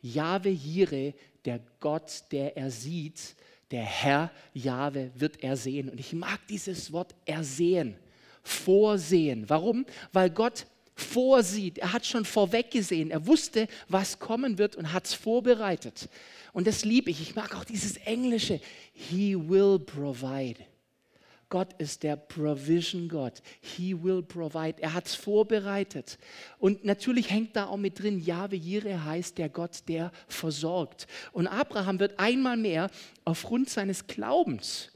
Jahwe 0.03 0.51
Jireh, 0.51 1.15
der 1.45 1.61
Gott, 1.81 2.25
der 2.31 2.57
er 2.57 2.71
sieht 2.71 3.37
der 3.71 3.85
Herr 3.85 4.31
Jahwe 4.55 5.11
wird 5.15 5.43
ersehen. 5.43 5.89
Und 5.89 5.99
ich 5.99 6.13
mag 6.13 6.47
dieses 6.49 6.93
Wort 6.93 7.15
ersehen, 7.25 7.97
vorsehen. 8.43 9.49
Warum? 9.49 9.87
Weil 10.13 10.31
Gott 10.31 10.67
vorsieht. 10.95 11.79
Er 11.79 11.93
hat 11.93 12.07
schon 12.07 12.25
vorweggesehen. 12.25 13.11
Er 13.11 13.27
wusste, 13.27 13.69
was 13.89 14.19
kommen 14.19 14.59
wird 14.59 14.77
und 14.77 14.93
hat 14.93 15.07
es 15.07 15.15
vorbereitet. 15.15 16.09
Und 16.53 16.67
das 16.67 16.85
liebe 16.85 17.11
ich. 17.11 17.21
Ich 17.21 17.35
mag 17.35 17.55
auch 17.55 17.65
dieses 17.65 17.97
Englische. 17.99 18.61
He 18.93 19.37
will 19.37 19.79
provide. 19.79 20.65
Gott 21.49 21.75
ist 21.79 22.03
der 22.03 22.17
Provision 22.17 23.09
Gott. 23.09 23.41
He 23.61 23.95
will 24.03 24.23
provide. 24.23 24.83
Er 24.83 24.95
hat 24.95 25.07
es 25.07 25.15
vorbereitet. 25.15 26.19
Und 26.59 26.85
natürlich 26.85 27.31
hängt 27.31 27.55
da 27.55 27.67
auch 27.67 27.77
mit 27.77 28.01
drin, 28.01 28.19
Jahwe 28.19 28.57
Jireh 28.57 28.99
heißt 28.99 29.39
der 29.39 29.49
Gott, 29.49 29.83
der 29.89 30.11
versorgt. 30.27 31.07
Und 31.33 31.47
Abraham 31.47 32.01
wird 32.01 32.19
einmal 32.19 32.57
mehr 32.57 32.91
aufgrund 33.25 33.71
seines 33.71 34.07
Glaubens 34.09 34.91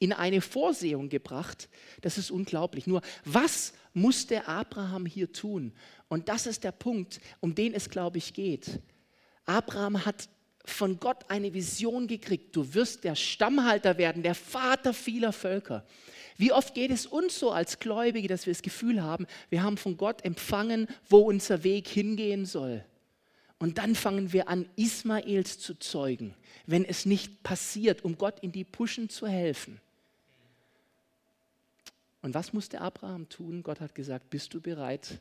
in 0.00 0.12
eine 0.12 0.40
Vorsehung 0.40 1.08
gebracht. 1.08 1.68
Das 2.00 2.18
ist 2.18 2.32
unglaublich. 2.32 2.88
Nur 2.88 3.02
was 3.24 3.72
musste 3.92 4.48
Abraham 4.48 5.06
hier 5.06 5.32
tun? 5.32 5.72
Und 6.08 6.28
das 6.28 6.46
ist 6.46 6.64
der 6.64 6.72
Punkt, 6.72 7.20
um 7.38 7.54
den 7.54 7.74
es, 7.74 7.90
glaube 7.90 8.18
ich, 8.18 8.34
geht. 8.34 8.80
Abraham 9.44 10.04
hat 10.04 10.28
von 10.64 10.98
Gott 11.00 11.24
eine 11.28 11.52
Vision 11.52 12.06
gekriegt. 12.06 12.54
Du 12.54 12.74
wirst 12.74 13.04
der 13.04 13.14
Stammhalter 13.14 13.98
werden, 13.98 14.22
der 14.22 14.34
Vater 14.34 14.92
vieler 14.92 15.32
Völker. 15.32 15.84
Wie 16.36 16.52
oft 16.52 16.74
geht 16.74 16.90
es 16.90 17.06
uns 17.06 17.38
so 17.38 17.50
als 17.50 17.80
Gläubige, 17.80 18.28
dass 18.28 18.46
wir 18.46 18.52
das 18.52 18.62
Gefühl 18.62 19.02
haben, 19.02 19.26
wir 19.50 19.62
haben 19.62 19.76
von 19.76 19.96
Gott 19.96 20.24
empfangen, 20.24 20.88
wo 21.08 21.18
unser 21.18 21.64
Weg 21.64 21.88
hingehen 21.88 22.46
soll. 22.46 22.84
Und 23.58 23.76
dann 23.76 23.94
fangen 23.94 24.32
wir 24.32 24.48
an, 24.48 24.66
Ismaels 24.76 25.58
zu 25.58 25.74
zeugen, 25.74 26.34
wenn 26.66 26.84
es 26.84 27.04
nicht 27.04 27.42
passiert, 27.42 28.04
um 28.04 28.16
Gott 28.16 28.40
in 28.40 28.52
die 28.52 28.64
Puschen 28.64 29.10
zu 29.10 29.26
helfen. 29.26 29.80
Und 32.22 32.34
was 32.34 32.52
musste 32.52 32.80
Abraham 32.80 33.28
tun? 33.28 33.62
Gott 33.62 33.80
hat 33.80 33.94
gesagt, 33.94 34.30
bist 34.30 34.54
du 34.54 34.60
bereit, 34.60 35.20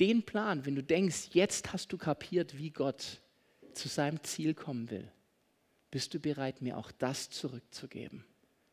den 0.00 0.22
Plan, 0.22 0.64
wenn 0.64 0.76
du 0.76 0.82
denkst, 0.82 1.30
jetzt 1.32 1.72
hast 1.72 1.92
du 1.92 1.98
kapiert, 1.98 2.56
wie 2.56 2.70
Gott 2.70 3.20
zu 3.78 3.88
seinem 3.88 4.22
Ziel 4.24 4.54
kommen 4.54 4.90
will, 4.90 5.10
bist 5.90 6.12
du 6.12 6.20
bereit, 6.20 6.60
mir 6.60 6.76
auch 6.76 6.90
das 6.92 7.30
zurückzugeben? 7.30 8.24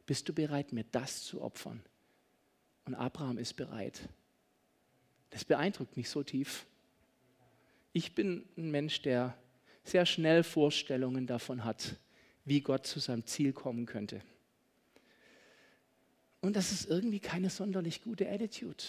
Bist 0.05 0.27
du 0.27 0.33
bereit, 0.33 0.73
mir 0.73 0.85
das 0.91 1.23
zu 1.23 1.41
opfern? 1.41 1.81
Und 2.85 2.95
Abraham 2.95 3.37
ist 3.37 3.55
bereit. 3.55 4.01
Das 5.29 5.45
beeindruckt 5.45 5.97
mich 5.97 6.09
so 6.09 6.23
tief. 6.23 6.65
Ich 7.93 8.13
bin 8.13 8.45
ein 8.57 8.69
Mensch, 8.71 9.01
der 9.01 9.37
sehr 9.83 10.05
schnell 10.05 10.43
Vorstellungen 10.43 11.27
davon 11.27 11.63
hat, 11.63 11.95
wie 12.43 12.61
Gott 12.61 12.85
zu 12.85 12.99
seinem 12.99 13.25
Ziel 13.25 13.53
kommen 13.53 13.85
könnte. 13.85 14.21
Und 16.41 16.55
das 16.55 16.71
ist 16.71 16.85
irgendwie 16.87 17.19
keine 17.19 17.49
sonderlich 17.49 18.03
gute 18.03 18.29
Attitude. 18.29 18.83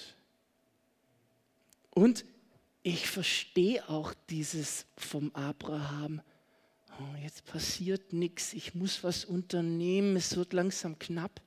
Und 1.90 2.25
ich 2.86 3.08
verstehe 3.08 3.88
auch 3.88 4.14
dieses 4.30 4.86
vom 4.96 5.34
Abraham, 5.34 6.22
oh, 7.00 7.16
jetzt 7.20 7.44
passiert 7.44 8.12
nichts, 8.12 8.52
ich 8.52 8.76
muss 8.76 9.02
was 9.02 9.24
unternehmen, 9.24 10.14
es 10.14 10.36
wird 10.36 10.52
langsam 10.52 10.96
knapp. 10.96 11.42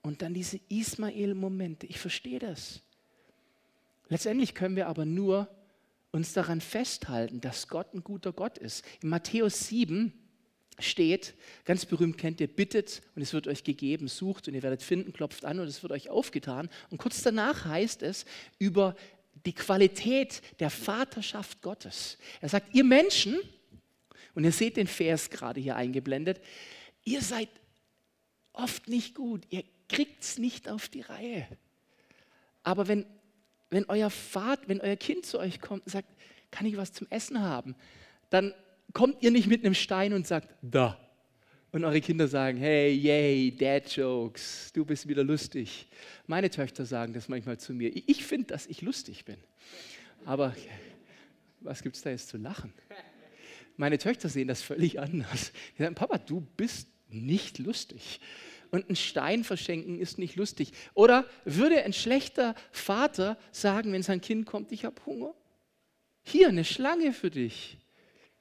Und 0.00 0.22
dann 0.22 0.32
diese 0.32 0.60
Ismael-Momente, 0.68 1.86
ich 1.86 1.98
verstehe 1.98 2.38
das. 2.38 2.82
Letztendlich 4.08 4.54
können 4.54 4.76
wir 4.76 4.86
aber 4.86 5.06
nur 5.06 5.48
uns 6.12 6.34
daran 6.34 6.60
festhalten, 6.60 7.40
dass 7.40 7.66
Gott 7.66 7.92
ein 7.92 8.04
guter 8.04 8.32
Gott 8.32 8.56
ist. 8.56 8.84
In 9.02 9.08
Matthäus 9.08 9.66
7 9.66 10.12
steht, 10.78 11.34
ganz 11.64 11.84
berühmt 11.84 12.16
kennt 12.16 12.40
ihr, 12.40 12.46
bittet 12.46 13.02
und 13.16 13.22
es 13.22 13.32
wird 13.32 13.48
euch 13.48 13.64
gegeben, 13.64 14.06
sucht 14.06 14.46
und 14.46 14.54
ihr 14.54 14.62
werdet 14.62 14.84
finden, 14.84 15.12
klopft 15.12 15.44
an 15.46 15.58
und 15.58 15.66
es 15.66 15.82
wird 15.82 15.90
euch 15.90 16.10
aufgetan. 16.10 16.68
Und 16.90 16.98
kurz 16.98 17.22
danach 17.22 17.64
heißt 17.64 18.02
es 18.02 18.24
über 18.60 18.94
die 19.46 19.54
Qualität 19.54 20.42
der 20.60 20.70
Vaterschaft 20.70 21.62
Gottes. 21.62 22.18
Er 22.40 22.48
sagt, 22.48 22.74
ihr 22.74 22.84
Menschen, 22.84 23.38
und 24.34 24.44
ihr 24.44 24.52
seht 24.52 24.76
den 24.76 24.86
Vers 24.86 25.30
gerade 25.30 25.60
hier 25.60 25.76
eingeblendet, 25.76 26.40
ihr 27.04 27.22
seid 27.22 27.48
oft 28.52 28.88
nicht 28.88 29.14
gut, 29.14 29.44
ihr 29.50 29.64
kriegt 29.88 30.22
es 30.22 30.38
nicht 30.38 30.68
auf 30.68 30.88
die 30.88 31.02
Reihe. 31.02 31.46
Aber 32.62 32.88
wenn, 32.88 33.06
wenn 33.70 33.84
euer 33.88 34.10
Vater, 34.10 34.62
wenn 34.66 34.80
euer 34.80 34.96
Kind 34.96 35.24
zu 35.24 35.38
euch 35.38 35.60
kommt 35.60 35.86
und 35.86 35.92
sagt, 35.92 36.08
kann 36.50 36.66
ich 36.66 36.76
was 36.76 36.92
zum 36.92 37.06
Essen 37.10 37.40
haben, 37.40 37.76
dann 38.30 38.52
kommt 38.92 39.22
ihr 39.22 39.30
nicht 39.30 39.46
mit 39.46 39.64
einem 39.64 39.74
Stein 39.74 40.12
und 40.12 40.26
sagt, 40.26 40.48
da. 40.62 41.00
Und 41.76 41.84
eure 41.84 42.00
Kinder 42.00 42.26
sagen, 42.26 42.56
hey, 42.56 42.90
yay, 42.90 43.54
Dad 43.54 43.94
Jokes, 43.94 44.72
du 44.72 44.82
bist 44.82 45.06
wieder 45.08 45.22
lustig. 45.22 45.86
Meine 46.26 46.48
Töchter 46.48 46.86
sagen 46.86 47.12
das 47.12 47.28
manchmal 47.28 47.58
zu 47.58 47.74
mir. 47.74 47.94
Ich 47.94 48.24
finde, 48.24 48.46
dass 48.46 48.66
ich 48.66 48.80
lustig 48.80 49.26
bin. 49.26 49.36
Aber 50.24 50.56
was 51.60 51.82
gibt 51.82 51.96
es 51.96 52.00
da 52.00 52.08
jetzt 52.08 52.28
zu 52.28 52.38
lachen? 52.38 52.72
Meine 53.76 53.98
Töchter 53.98 54.30
sehen 54.30 54.48
das 54.48 54.62
völlig 54.62 54.98
anders. 55.00 55.52
Die 55.76 55.82
sagen, 55.82 55.94
Papa, 55.94 56.16
du 56.16 56.40
bist 56.56 56.88
nicht 57.10 57.58
lustig. 57.58 58.20
Und 58.70 58.88
ein 58.88 58.96
Stein 58.96 59.44
verschenken 59.44 60.00
ist 60.00 60.16
nicht 60.16 60.36
lustig. 60.36 60.72
Oder 60.94 61.26
würde 61.44 61.84
ein 61.84 61.92
schlechter 61.92 62.54
Vater 62.72 63.36
sagen, 63.52 63.92
wenn 63.92 64.02
sein 64.02 64.22
Kind 64.22 64.46
kommt, 64.46 64.72
ich 64.72 64.86
habe 64.86 65.04
Hunger? 65.04 65.34
Hier 66.22 66.48
eine 66.48 66.64
Schlange 66.64 67.12
für 67.12 67.28
dich. 67.28 67.76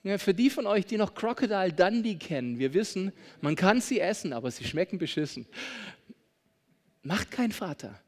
Ja, 0.05 0.19
für 0.19 0.35
die 0.35 0.51
von 0.51 0.67
euch, 0.67 0.85
die 0.85 0.97
noch 0.97 1.15
Crocodile 1.15 1.73
Dundee 1.73 2.13
kennen, 2.13 2.59
wir 2.59 2.75
wissen, 2.75 3.11
man 3.41 3.55
kann 3.55 3.81
sie 3.81 3.99
essen, 3.99 4.33
aber 4.33 4.51
sie 4.51 4.63
schmecken 4.63 4.99
beschissen. 4.99 5.47
Macht 7.01 7.31
kein 7.31 7.51
Vater. 7.51 7.99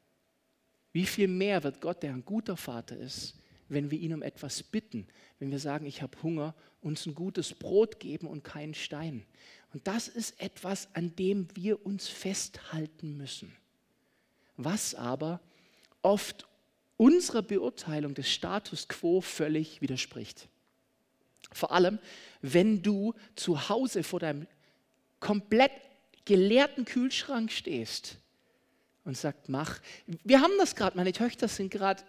Wie 0.92 1.08
viel 1.08 1.27
mehr 1.27 1.63
wird 1.63 1.82
Gott, 1.82 2.04
der 2.04 2.13
ein 2.13 2.24
guter 2.24 2.56
Vater 2.56 2.96
ist, 2.96 3.34
wenn 3.68 3.89
wir 3.89 3.98
ihn 3.98 4.13
um 4.13 4.22
etwas 4.22 4.62
bitten, 4.62 5.08
wenn 5.39 5.50
wir 5.50 5.58
sagen, 5.58 5.88
ich 5.88 6.04
habe 6.04 6.22
Hunger, 6.22 6.54
uns 6.82 7.08
ein 7.08 7.16
gutes 7.16 7.56
Brot 7.56 8.00
geben 8.00 8.28
und 8.28 8.43
keinen 8.43 8.76
Stein. 8.76 9.26
Und 9.74 9.88
das 9.88 10.08
ist 10.08 10.39
etwas, 10.39 10.89
an 10.93 11.15
dem 11.15 11.48
wir 11.56 11.84
uns 11.84 12.08
festhalten 12.08 13.17
müssen. 13.17 13.52
Was 14.56 14.93
aber 14.93 15.41
oft 16.04 16.48
unserer 16.95 17.41
Beurteilung 17.41 18.13
des 18.13 18.32
Status 18.32 18.88
quo 18.88 19.19
völlig 19.19 19.82
widerspricht. 19.82 20.48
Vor 21.52 21.71
allem, 21.71 22.00
wenn 22.41 22.82
du 22.82 23.13
zu 23.36 23.69
Hause 23.69 24.04
vor 24.04 24.19
deinem 24.19 24.47
komplett 25.19 25.71
geleerten 26.26 26.86
Kühlschrank 26.86 27.52
stehst 27.52 28.17
und 29.06 29.17
sagst, 29.17 29.50
mach. 29.50 29.80
Wir 30.23 30.41
haben 30.41 30.54
das 30.60 30.76
gerade, 30.76 30.97
meine 30.97 31.13
Töchter 31.13 31.47
sind 31.47 31.71
gerade 31.71 32.04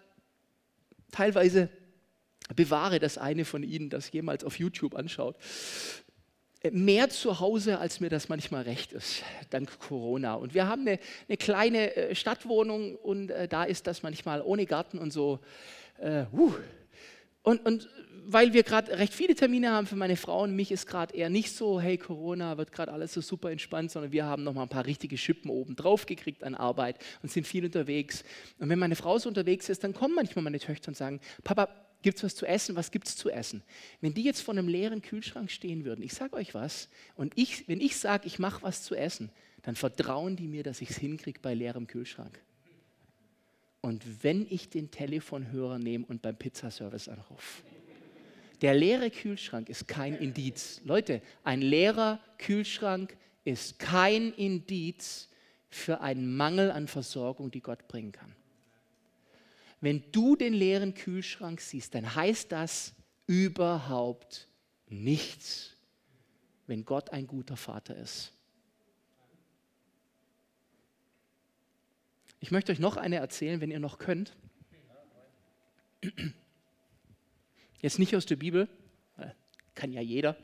teilweise, 1.12 1.68
bewahre 2.54 2.98
das 2.98 3.16
eine 3.16 3.44
von 3.44 3.62
ihnen, 3.62 3.90
das 3.90 4.10
jemals 4.10 4.44
auf 4.44 4.58
YouTube 4.58 4.94
anschaut, 4.94 5.36
mehr 6.72 7.08
zu 7.08 7.38
Hause, 7.38 7.78
als 7.78 8.00
mir 8.00 8.10
das 8.10 8.28
manchmal 8.28 8.62
recht 8.62 8.92
ist, 8.92 9.22
dank 9.50 9.78
Corona. 9.78 10.34
Und 10.34 10.54
wir 10.54 10.66
haben 10.66 10.82
eine, 10.82 10.98
eine 11.28 11.36
kleine 11.36 11.94
äh, 11.94 12.14
Stadtwohnung 12.14 12.96
und 12.96 13.30
äh, 13.30 13.46
da 13.46 13.62
ist 13.64 13.86
das 13.86 14.02
manchmal 14.02 14.42
ohne 14.42 14.66
Garten 14.66 14.98
und 14.98 15.12
so. 15.12 15.38
Uh. 16.32 16.52
Und, 17.42 17.64
und 17.64 17.88
weil 18.30 18.52
wir 18.52 18.62
gerade 18.62 18.98
recht 18.98 19.14
viele 19.14 19.34
Termine 19.34 19.70
haben 19.70 19.86
für 19.86 19.96
meine 19.96 20.16
Frau 20.16 20.42
und 20.42 20.54
mich 20.54 20.70
ist 20.70 20.86
gerade 20.86 21.16
eher 21.16 21.30
nicht 21.30 21.50
so, 21.50 21.80
hey 21.80 21.96
Corona, 21.96 22.58
wird 22.58 22.72
gerade 22.72 22.92
alles 22.92 23.14
so 23.14 23.22
super 23.22 23.50
entspannt, 23.50 23.90
sondern 23.90 24.12
wir 24.12 24.26
haben 24.26 24.44
noch 24.44 24.52
mal 24.52 24.64
ein 24.64 24.68
paar 24.68 24.84
richtige 24.84 25.16
Schippen 25.16 25.50
oben 25.50 25.76
drauf 25.76 26.04
gekriegt 26.04 26.44
an 26.44 26.54
Arbeit 26.54 26.98
und 27.22 27.30
sind 27.32 27.46
viel 27.46 27.64
unterwegs. 27.64 28.24
Und 28.58 28.68
wenn 28.68 28.78
meine 28.78 28.96
Frau 28.96 29.18
so 29.18 29.30
unterwegs 29.30 29.70
ist, 29.70 29.82
dann 29.82 29.94
kommen 29.94 30.14
manchmal 30.14 30.42
meine 30.42 30.58
Töchter 30.58 30.88
und 30.88 30.94
sagen, 30.94 31.20
Papa, 31.42 31.70
gibt 32.02 32.18
es 32.18 32.24
was 32.24 32.34
zu 32.34 32.44
essen? 32.44 32.76
Was 32.76 32.90
gibt 32.90 33.08
es 33.08 33.16
zu 33.16 33.30
essen? 33.30 33.62
Wenn 34.02 34.12
die 34.12 34.24
jetzt 34.24 34.42
vor 34.42 34.52
einem 34.52 34.68
leeren 34.68 35.00
Kühlschrank 35.00 35.50
stehen 35.50 35.86
würden, 35.86 36.02
ich 36.02 36.12
sage 36.12 36.36
euch 36.36 36.52
was, 36.52 36.90
und 37.16 37.32
ich, 37.34 37.66
wenn 37.66 37.80
ich 37.80 37.96
sage, 37.96 38.26
ich 38.26 38.38
mache 38.38 38.62
was 38.62 38.82
zu 38.82 38.94
essen, 38.94 39.30
dann 39.62 39.74
vertrauen 39.74 40.36
die 40.36 40.48
mir, 40.48 40.62
dass 40.62 40.82
ich 40.82 40.90
es 40.90 40.98
hinkriege 40.98 41.40
bei 41.40 41.54
leerem 41.54 41.86
Kühlschrank. 41.86 42.38
Und 43.80 44.24
wenn 44.24 44.46
ich 44.50 44.68
den 44.68 44.90
Telefonhörer 44.90 45.78
nehme 45.78 46.04
und 46.06 46.22
beim 46.22 46.36
Pizzaservice 46.36 47.08
anrufe, 47.08 47.62
der 48.60 48.74
leere 48.74 49.10
Kühlschrank 49.10 49.68
ist 49.68 49.86
kein 49.86 50.16
Indiz. 50.16 50.80
Leute, 50.84 51.22
ein 51.44 51.62
leerer 51.62 52.18
Kühlschrank 52.38 53.16
ist 53.44 53.78
kein 53.78 54.32
Indiz 54.32 55.28
für 55.68 56.00
einen 56.00 56.36
Mangel 56.36 56.70
an 56.70 56.88
Versorgung, 56.88 57.50
die 57.50 57.60
Gott 57.60 57.86
bringen 57.86 58.12
kann. 58.12 58.34
Wenn 59.80 60.02
du 60.10 60.34
den 60.34 60.54
leeren 60.54 60.94
Kühlschrank 60.94 61.60
siehst, 61.60 61.94
dann 61.94 62.14
heißt 62.16 62.50
das 62.50 62.94
überhaupt 63.26 64.48
nichts, 64.88 65.76
wenn 66.66 66.84
Gott 66.84 67.10
ein 67.10 67.28
guter 67.28 67.56
Vater 67.56 67.96
ist. 67.96 68.32
Ich 72.40 72.50
möchte 72.50 72.70
euch 72.70 72.78
noch 72.78 72.96
eine 72.96 73.16
erzählen, 73.16 73.60
wenn 73.60 73.70
ihr 73.70 73.80
noch 73.80 73.98
könnt. 73.98 74.36
Jetzt 77.80 77.98
nicht 77.98 78.14
aus 78.14 78.26
der 78.26 78.36
Bibel, 78.36 78.68
kann 79.74 79.92
ja 79.92 80.00
jeder. 80.00 80.36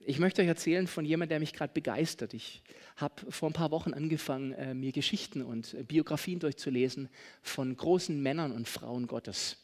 Ich 0.00 0.18
möchte 0.18 0.42
euch 0.42 0.48
erzählen 0.48 0.88
von 0.88 1.04
jemandem, 1.04 1.30
der 1.30 1.40
mich 1.40 1.52
gerade 1.52 1.72
begeistert. 1.72 2.34
Ich 2.34 2.62
habe 2.96 3.30
vor 3.30 3.50
ein 3.50 3.52
paar 3.52 3.70
Wochen 3.70 3.94
angefangen, 3.94 4.52
äh, 4.52 4.74
mir 4.74 4.90
Geschichten 4.90 5.42
und 5.42 5.74
äh, 5.74 5.84
Biografien 5.84 6.40
durchzulesen 6.40 7.08
von 7.40 7.76
großen 7.76 8.20
Männern 8.20 8.50
und 8.50 8.68
Frauen 8.68 9.06
Gottes, 9.06 9.58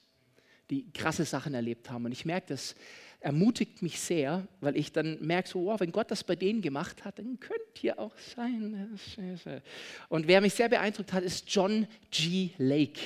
die 0.70 0.92
krasse 0.92 1.24
Sachen 1.24 1.54
erlebt 1.54 1.90
haben. 1.90 2.04
Und 2.04 2.12
ich 2.12 2.24
merke, 2.24 2.48
das 2.48 2.76
ermutigt 3.20 3.82
mich 3.82 4.00
sehr, 4.00 4.46
weil 4.60 4.76
ich 4.76 4.92
dann 4.92 5.18
merke, 5.20 5.48
so, 5.48 5.64
wow, 5.64 5.80
wenn 5.80 5.92
Gott 5.92 6.10
das 6.10 6.22
bei 6.22 6.36
denen 6.36 6.62
gemacht 6.62 7.04
hat, 7.04 7.18
dann 7.18 7.40
könnte 7.40 7.64
hier 7.74 7.98
auch 7.98 8.16
sein. 8.36 8.98
Und 10.08 10.28
wer 10.28 10.40
mich 10.40 10.54
sehr 10.54 10.68
beeindruckt 10.68 11.12
hat, 11.12 11.24
ist 11.24 11.44
John 11.48 11.86
G. 12.10 12.50
Lake. 12.58 13.00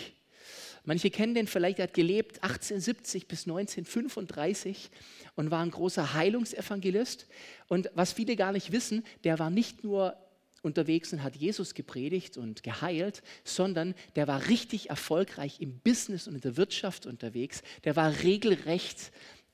Manche 0.84 1.10
kennen 1.10 1.34
den 1.34 1.46
vielleicht, 1.46 1.78
er 1.78 1.84
hat 1.84 1.94
gelebt 1.94 2.42
1870 2.42 3.28
bis 3.28 3.46
1935 3.46 4.90
und 5.36 5.50
war 5.50 5.62
ein 5.62 5.70
großer 5.70 6.14
Heilungsevangelist. 6.14 7.28
Und 7.68 7.90
was 7.94 8.12
viele 8.12 8.34
gar 8.34 8.52
nicht 8.52 8.72
wissen, 8.72 9.04
der 9.22 9.38
war 9.38 9.48
nicht 9.48 9.84
nur 9.84 10.16
unterwegs 10.62 11.12
und 11.12 11.22
hat 11.22 11.36
Jesus 11.36 11.74
gepredigt 11.74 12.36
und 12.36 12.62
geheilt, 12.62 13.22
sondern 13.44 13.94
der 14.16 14.28
war 14.28 14.48
richtig 14.48 14.90
erfolgreich 14.90 15.60
im 15.60 15.78
Business 15.80 16.26
und 16.26 16.34
in 16.34 16.40
der 16.40 16.56
Wirtschaft 16.56 17.06
unterwegs. 17.06 17.62
Der 17.84 17.96
war 17.96 18.22
regelrecht 18.22 19.12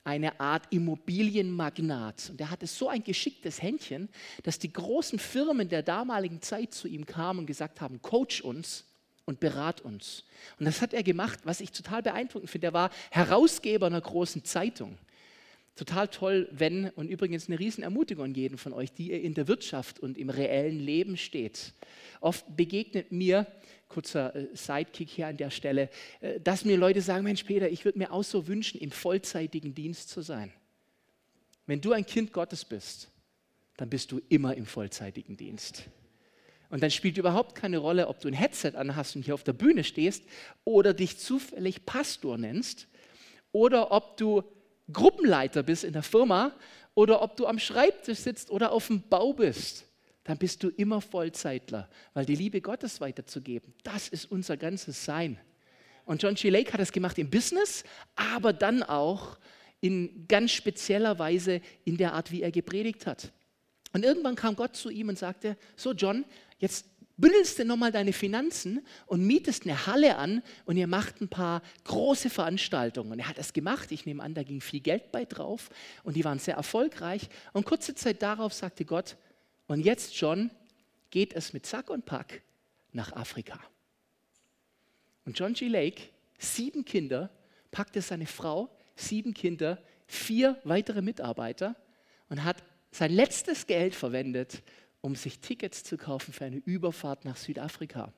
eine 0.09 0.40
Art 0.40 0.64
Immobilienmagnat. 0.71 2.31
Und 2.31 2.40
er 2.40 2.51
hatte 2.51 2.66
so 2.66 2.88
ein 2.88 3.05
geschicktes 3.05 3.61
Händchen, 3.61 4.09
dass 4.42 4.59
die 4.59 4.73
großen 4.73 5.18
Firmen 5.18 5.68
der 5.68 5.83
damaligen 5.83 6.40
Zeit 6.40 6.73
zu 6.73 6.88
ihm 6.88 7.05
kamen 7.05 7.40
und 7.40 7.47
gesagt 7.47 7.83
haben, 7.83 8.01
coach 8.01 8.40
uns 8.40 8.85
und 9.27 9.38
berat 9.38 9.83
uns. 9.83 10.25
Und 10.59 10.64
das 10.64 10.81
hat 10.81 10.94
er 10.94 11.03
gemacht, 11.03 11.40
was 11.44 11.61
ich 11.61 11.73
total 11.73 12.03
beeindruckend 12.03 12.49
finde. 12.49 12.68
Er 12.68 12.73
war 12.73 12.90
Herausgeber 13.11 13.87
einer 13.87 14.01
großen 14.01 14.44
Zeitung. 14.44 14.97
Total 15.77 16.09
toll, 16.09 16.49
wenn, 16.53 16.88
und 16.97 17.09
übrigens 17.09 17.47
eine 17.47 17.59
Riesenermutigung 17.59 18.25
an 18.25 18.35
jeden 18.35 18.57
von 18.57 18.73
euch, 18.73 18.90
die 18.92 19.11
ihr 19.11 19.21
in 19.21 19.35
der 19.35 19.47
Wirtschaft 19.47 20.01
und 20.01 20.16
im 20.16 20.31
reellen 20.31 20.81
Leben 20.81 21.18
steht. 21.18 21.75
Oft 22.21 22.57
begegnet 22.57 23.12
mir 23.12 23.47
kurzer 23.88 24.35
äh, 24.35 24.48
Sidekick 24.55 25.09
hier 25.09 25.27
an 25.29 25.37
der 25.37 25.51
Stelle, 25.51 25.90
äh, 26.20 26.40
dass 26.40 26.64
mir 26.64 26.77
Leute 26.77 27.01
sagen, 27.03 27.24
Mensch 27.24 27.44
Peter, 27.44 27.68
ich 27.68 27.85
würde 27.85 27.98
mir 27.98 28.12
auch 28.12 28.24
so 28.24 28.46
wünschen, 28.46 28.81
im 28.81 28.90
vollzeitigen 28.90 29.74
Dienst 29.74 30.11
zu 30.11 30.20
sein. 30.20 30.53
Wenn 31.66 31.81
du 31.81 31.92
ein 31.92 32.07
Kind 32.07 32.33
Gottes 32.33 32.64
bist, 32.64 33.09
dann 33.77 33.90
bist 33.90 34.11
du 34.12 34.20
immer 34.29 34.55
im 34.55 34.66
vollzeitigen 34.66 35.37
Dienst. 35.37 35.85
Und 36.70 36.83
dann 36.83 36.90
spielt 36.90 37.16
überhaupt 37.16 37.55
keine 37.55 37.79
Rolle, 37.79 38.09
ob 38.09 38.20
du 38.20 38.29
ein 38.29 38.35
Headset 38.35 38.72
anhast 38.74 39.16
und 39.16 39.24
hier 39.24 39.35
auf 39.35 39.44
der 39.44 39.55
Bühne 39.55 39.85
stehst 39.85 40.22
oder 40.64 40.92
dich 40.92 41.18
zufällig 41.18 41.87
Pastor 41.87 42.37
nennst 42.37 42.88
oder 43.53 43.90
ob 43.90 44.16
du 44.18 44.42
Gruppenleiter 44.92 45.62
bist 45.62 45.85
in 45.85 45.94
der 45.94 46.03
Firma 46.03 46.53
oder 46.94 47.22
ob 47.22 47.37
du 47.37 47.46
am 47.46 47.59
Schreibtisch 47.59 48.18
sitzt 48.18 48.51
oder 48.51 48.72
auf 48.72 48.88
dem 48.88 49.03
Bau 49.03 49.33
bist. 49.33 49.88
Dann 50.29 50.37
bist 50.37 50.62
du 50.62 50.69
immer 50.69 51.01
Vollzeitler, 51.01 51.88
weil 52.12 52.27
die 52.27 52.35
Liebe 52.35 52.61
Gottes 52.61 53.01
weiterzugeben, 53.01 53.73
das 53.83 54.09
ist 54.09 54.31
unser 54.31 54.59
ganzes 54.59 55.03
Sein. 55.03 55.38
Und 56.05 56.23
John 56.23 56.35
G. 56.35 56.51
Lake 56.51 56.71
hat 56.71 56.81
das 56.81 56.93
gemacht 56.93 57.17
im 57.17 57.31
Business, 57.31 57.83
aber 58.14 58.53
dann 58.53 58.83
auch 58.83 59.38
in 59.81 60.29
ganz 60.29 60.51
spezieller 60.51 61.19
Weise 61.19 61.62
in 61.87 61.97
der 61.97 62.12
Art, 62.12 62.31
wie 62.31 62.43
er 62.43 62.51
gepredigt 62.51 63.07
hat. 63.07 63.33
Und 63.95 64.05
irgendwann 64.05 64.35
kam 64.35 64.55
Gott 64.55 64.77
zu 64.77 64.91
ihm 64.91 65.09
und 65.09 65.19
sagte, 65.19 65.57
so 65.77 65.93
John, 65.93 66.27
jetzt 66.59 66.85
bündelst 67.17 67.59
du 67.59 67.64
nochmal 67.64 67.91
deine 67.91 68.12
Finanzen 68.12 68.87
und 69.07 69.27
mietest 69.27 69.64
eine 69.64 69.87
Halle 69.87 70.19
an 70.19 70.43
und 70.67 70.77
ihr 70.77 70.88
macht 70.88 71.23
ein 71.23 71.29
paar 71.29 71.62
große 71.85 72.29
Veranstaltungen. 72.29 73.12
Und 73.12 73.21
er 73.21 73.29
hat 73.31 73.38
das 73.38 73.55
gemacht. 73.55 73.91
Ich 73.93 74.05
nehme 74.05 74.23
an, 74.23 74.35
da 74.35 74.43
ging 74.43 74.61
viel 74.61 74.81
Geld 74.81 75.11
bei 75.11 75.25
drauf 75.25 75.71
und 76.03 76.17
die 76.17 76.25
waren 76.27 76.38
sehr 76.38 76.57
erfolgreich. 76.57 77.31
Und 77.55 77.64
kurze 77.64 77.95
Zeit 77.95 78.21
darauf 78.21 78.53
sagte 78.53 78.85
Gott, 78.85 79.17
und 79.68 79.85
jetzt 79.85 80.18
John, 80.18 80.50
geht 81.11 81.33
es 81.35 81.52
mit 81.52 81.64
Sack 81.64 81.90
und 81.90 82.04
Pack 82.04 82.42
nach 82.92 83.12
Afrika. 83.12 83.61
Und 85.24 85.38
John 85.38 85.52
G. 85.52 85.68
Lake, 85.68 86.02
sieben 86.38 86.85
Kinder, 86.85 87.31
packte 87.70 88.02
seine 88.02 88.26
Frau, 88.26 88.70
sieben 88.96 89.35
Kinder, 89.35 89.78
vier 90.07 90.59
weitere 90.64 91.02
Mitarbeiter 91.02 91.76
und 92.28 92.44
hat 92.44 92.62
sein 92.90 93.12
letztes 93.12 93.66
Geld 93.66 93.94
verwendet, 93.94 94.62
um 95.00 95.14
sich 95.14 95.40
Tickets 95.40 95.85
zu 95.85 95.96
kaufen 95.96 96.33
für 96.33 96.46
eine 96.46 96.57
Überfahrt 96.57 97.24
nach 97.24 97.37
Südafrika. 97.37 98.12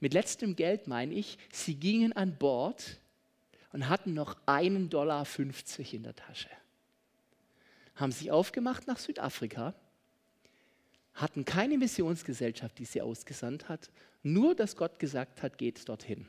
Mit 0.00 0.14
letztem 0.14 0.56
Geld 0.56 0.86
meine 0.86 1.14
ich, 1.14 1.38
sie 1.52 1.74
gingen 1.74 2.12
an 2.12 2.36
Bord 2.38 3.00
und 3.72 3.88
hatten 3.88 4.14
noch 4.14 4.36
einen 4.46 4.88
Dollar 4.88 5.24
50 5.24 5.94
in 5.94 6.04
der 6.04 6.14
Tasche. 6.14 6.48
Haben 7.96 8.12
sich 8.12 8.30
aufgemacht 8.30 8.86
nach 8.86 8.98
Südafrika, 8.98 9.74
hatten 11.16 11.44
keine 11.44 11.78
Missionsgesellschaft, 11.78 12.78
die 12.78 12.84
sie 12.84 13.02
ausgesandt 13.02 13.68
hat, 13.68 13.90
nur 14.22 14.54
dass 14.54 14.76
Gott 14.76 14.98
gesagt 14.98 15.42
hat, 15.42 15.58
geht 15.58 15.88
dorthin. 15.88 16.26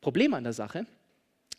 Problem 0.00 0.34
an 0.34 0.44
der 0.44 0.52
Sache, 0.52 0.86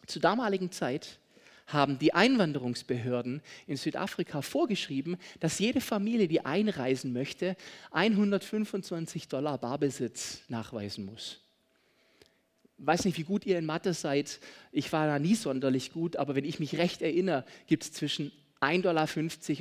zur 0.05 0.21
damaligen 0.21 0.71
Zeit 0.71 1.19
haben 1.67 1.99
die 1.99 2.13
Einwanderungsbehörden 2.13 3.41
in 3.67 3.77
Südafrika 3.77 4.41
vorgeschrieben, 4.41 5.17
dass 5.39 5.59
jede 5.59 5.81
Familie, 5.81 6.27
die 6.27 6.45
einreisen 6.45 7.13
möchte, 7.13 7.55
125 7.91 9.27
Dollar 9.27 9.57
Barbesitz 9.57 10.41
nachweisen 10.47 11.05
muss. 11.05 11.41
Weiß 12.77 13.05
nicht, 13.05 13.17
wie 13.17 13.23
gut 13.23 13.45
ihr 13.45 13.59
in 13.59 13.65
Mathe 13.65 13.93
seid. 13.93 14.39
Ich 14.71 14.91
war 14.93 15.05
da 15.05 15.19
nie 15.19 15.35
sonderlich 15.35 15.91
gut, 15.91 16.15
aber 16.15 16.33
wenn 16.35 16.45
ich 16.45 16.59
mich 16.59 16.77
recht 16.77 17.01
erinnere, 17.01 17.45
gibt 17.67 17.83
es 17.83 17.91
zwischen 17.91 18.31
1,50 18.61 18.81
Dollar 18.81 19.07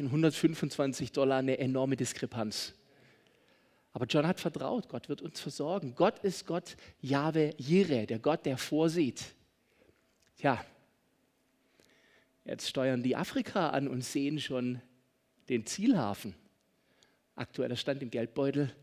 und 0.00 0.06
125 0.06 1.12
Dollar 1.12 1.38
eine 1.38 1.58
enorme 1.58 1.96
Diskrepanz. 1.96 2.74
Aber 3.92 4.06
John 4.06 4.26
hat 4.26 4.40
vertraut, 4.40 4.88
Gott 4.88 5.08
wird 5.08 5.22
uns 5.22 5.40
versorgen. 5.40 5.94
Gott 5.94 6.18
ist 6.20 6.46
Gott 6.46 6.76
Jahwe 7.00 7.54
Jireh, 7.56 8.06
der 8.06 8.18
Gott, 8.18 8.46
der 8.46 8.58
vorsieht. 8.58 9.24
Tja, 10.36 10.64
Jetzt 12.48 12.66
steuern 12.66 13.02
die 13.02 13.14
Afrika 13.14 13.68
an 13.68 13.88
und 13.88 14.02
sehen 14.02 14.40
schon 14.40 14.80
den 15.50 15.66
Zielhafen. 15.66 16.34
Aktueller 17.34 17.76
Stand 17.76 18.02
im 18.02 18.10
Geldbeutel 18.10 18.74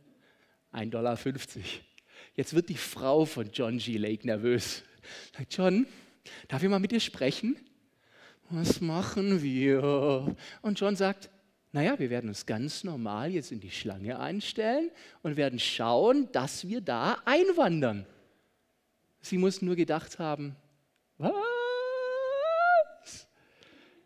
1,50 0.72 0.90
Dollar. 0.92 1.18
Jetzt 2.36 2.54
wird 2.54 2.70
die 2.70 2.78
Frau 2.78 3.26
von 3.26 3.50
John 3.52 3.80
G. 3.80 3.98
Lake 3.98 4.28
nervös. 4.28 4.84
Sagt, 5.36 5.58
John, 5.58 5.88
darf 6.48 6.62
ich 6.62 6.70
mal 6.70 6.78
mit 6.78 6.92
dir 6.92 7.00
sprechen? 7.00 7.58
Was 8.50 8.80
machen 8.80 9.42
wir? 9.42 10.36
Und 10.62 10.80
John 10.80 10.96
sagt, 10.96 11.30
naja, 11.72 12.00
wir 12.00 12.10
werden 12.10 12.30
uns 12.30 12.46
ganz 12.46 12.84
normal 12.86 13.32
jetzt 13.32 13.52
in 13.52 13.60
die 13.60 13.72
Schlange 13.72 14.18
einstellen 14.20 14.92
und 15.24 15.36
werden 15.36 15.60
schauen, 15.60 16.32
dass 16.32 16.68
wir 16.68 16.80
da 16.80 17.18
einwandern. 17.26 18.06
Sie 19.20 19.38
muss 19.38 19.62
nur 19.62 19.76
gedacht 19.76 20.20
haben, 20.20 20.56
was? 21.18 21.34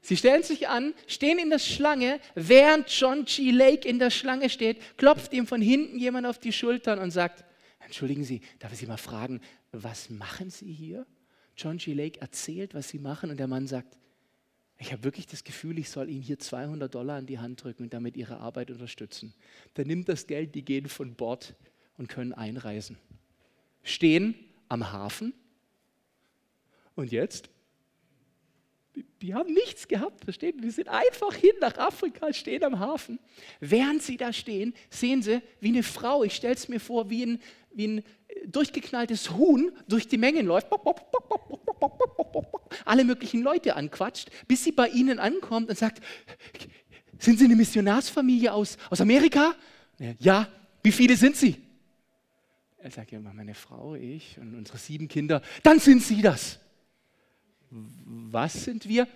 Sie 0.01 0.17
stellen 0.17 0.41
sich 0.41 0.67
an, 0.67 0.95
stehen 1.05 1.37
in 1.37 1.51
der 1.51 1.59
Schlange, 1.59 2.19
während 2.33 2.89
John 2.89 3.25
G. 3.25 3.51
Lake 3.51 3.87
in 3.87 3.99
der 3.99 4.09
Schlange 4.09 4.49
steht, 4.49 4.97
klopft 4.97 5.31
ihm 5.33 5.45
von 5.45 5.61
hinten 5.61 5.99
jemand 5.99 6.25
auf 6.25 6.39
die 6.39 6.51
Schultern 6.51 6.97
und 6.97 7.11
sagt, 7.11 7.45
entschuldigen 7.79 8.23
Sie, 8.23 8.41
darf 8.57 8.73
ich 8.73 8.79
Sie 8.79 8.87
mal 8.87 8.97
fragen, 8.97 9.41
was 9.71 10.09
machen 10.09 10.49
Sie 10.49 10.71
hier? 10.73 11.05
John 11.55 11.77
G. 11.77 11.93
Lake 11.93 12.19
erzählt, 12.19 12.73
was 12.73 12.89
Sie 12.89 12.97
machen 12.97 13.29
und 13.29 13.37
der 13.37 13.47
Mann 13.47 13.67
sagt, 13.67 13.98
ich 14.79 14.93
habe 14.93 15.03
wirklich 15.03 15.27
das 15.27 15.43
Gefühl, 15.43 15.77
ich 15.77 15.89
soll 15.89 16.09
Ihnen 16.09 16.21
hier 16.21 16.39
200 16.39 16.93
Dollar 16.93 17.19
in 17.19 17.25
die 17.25 17.37
Hand 17.37 17.63
drücken 17.63 17.83
und 17.83 17.93
damit 17.93 18.15
Ihre 18.15 18.37
Arbeit 18.37 18.71
unterstützen. 18.71 19.33
Dann 19.73 19.87
nimmt 19.87 20.07
das 20.07 20.25
Geld, 20.25 20.55
die 20.55 20.63
gehen 20.63 20.87
von 20.87 21.15
Bord 21.15 21.55
und 21.97 22.07
können 22.07 22.33
einreisen. 22.33 22.97
Stehen 23.83 24.35
am 24.69 24.91
Hafen 24.91 25.33
und 26.95 27.11
jetzt 27.11 27.49
die, 29.21 29.33
haben 29.33 29.53
nichts 29.53 29.87
gehabt, 29.87 30.23
verstehen? 30.23 30.61
Die 30.61 30.71
sind 30.71 30.87
einfach 30.87 31.33
hin 31.33 31.53
nach 31.59 31.77
Afrika, 31.77 32.31
stehen 32.33 32.63
am 32.63 32.79
Hafen. 32.79 33.19
Während 33.59 34.01
sie 34.01 34.17
da 34.17 34.33
stehen, 34.33 34.73
sehen 34.89 35.21
sie, 35.21 35.41
wie 35.59 35.69
eine 35.69 35.83
Frau, 35.83 36.23
ich 36.23 36.35
stelle 36.35 36.55
es 36.55 36.67
mir 36.67 36.79
vor, 36.79 37.09
wie 37.09 37.25
ein, 37.25 37.41
wie 37.71 37.87
ein 37.87 38.03
durchgeknalltes 38.47 39.31
Huhn 39.31 39.71
durch 39.87 40.07
die 40.07 40.17
Mengen 40.17 40.45
läuft, 40.45 40.67
alle 42.85 43.03
möglichen 43.03 43.41
Leute 43.41 43.75
anquatscht, 43.75 44.29
bis 44.47 44.63
sie 44.63 44.71
bei 44.71 44.87
ihnen 44.89 45.19
ankommt 45.19 45.69
und 45.69 45.77
sagt, 45.77 46.01
sind 47.17 47.37
Sie 47.37 47.45
eine 47.45 47.55
Missionarsfamilie 47.55 48.51
aus, 48.53 48.77
aus 48.89 49.01
Amerika? 49.01 49.53
Ja, 50.19 50.47
wie 50.81 50.91
viele 50.91 51.17
sind 51.17 51.35
Sie? 51.35 51.57
Er 52.77 52.91
sagt, 52.91 53.11
ja, 53.11 53.19
meine 53.19 53.53
Frau, 53.53 53.95
ich 53.95 54.37
und 54.39 54.55
unsere 54.55 54.77
sieben 54.77 55.09
Kinder. 55.09 55.41
Dann 55.63 55.79
sind 55.79 56.01
Sie 56.01 56.21
das 56.21 56.59
was 57.71 58.63
sind 58.63 58.87
wir? 58.87 59.07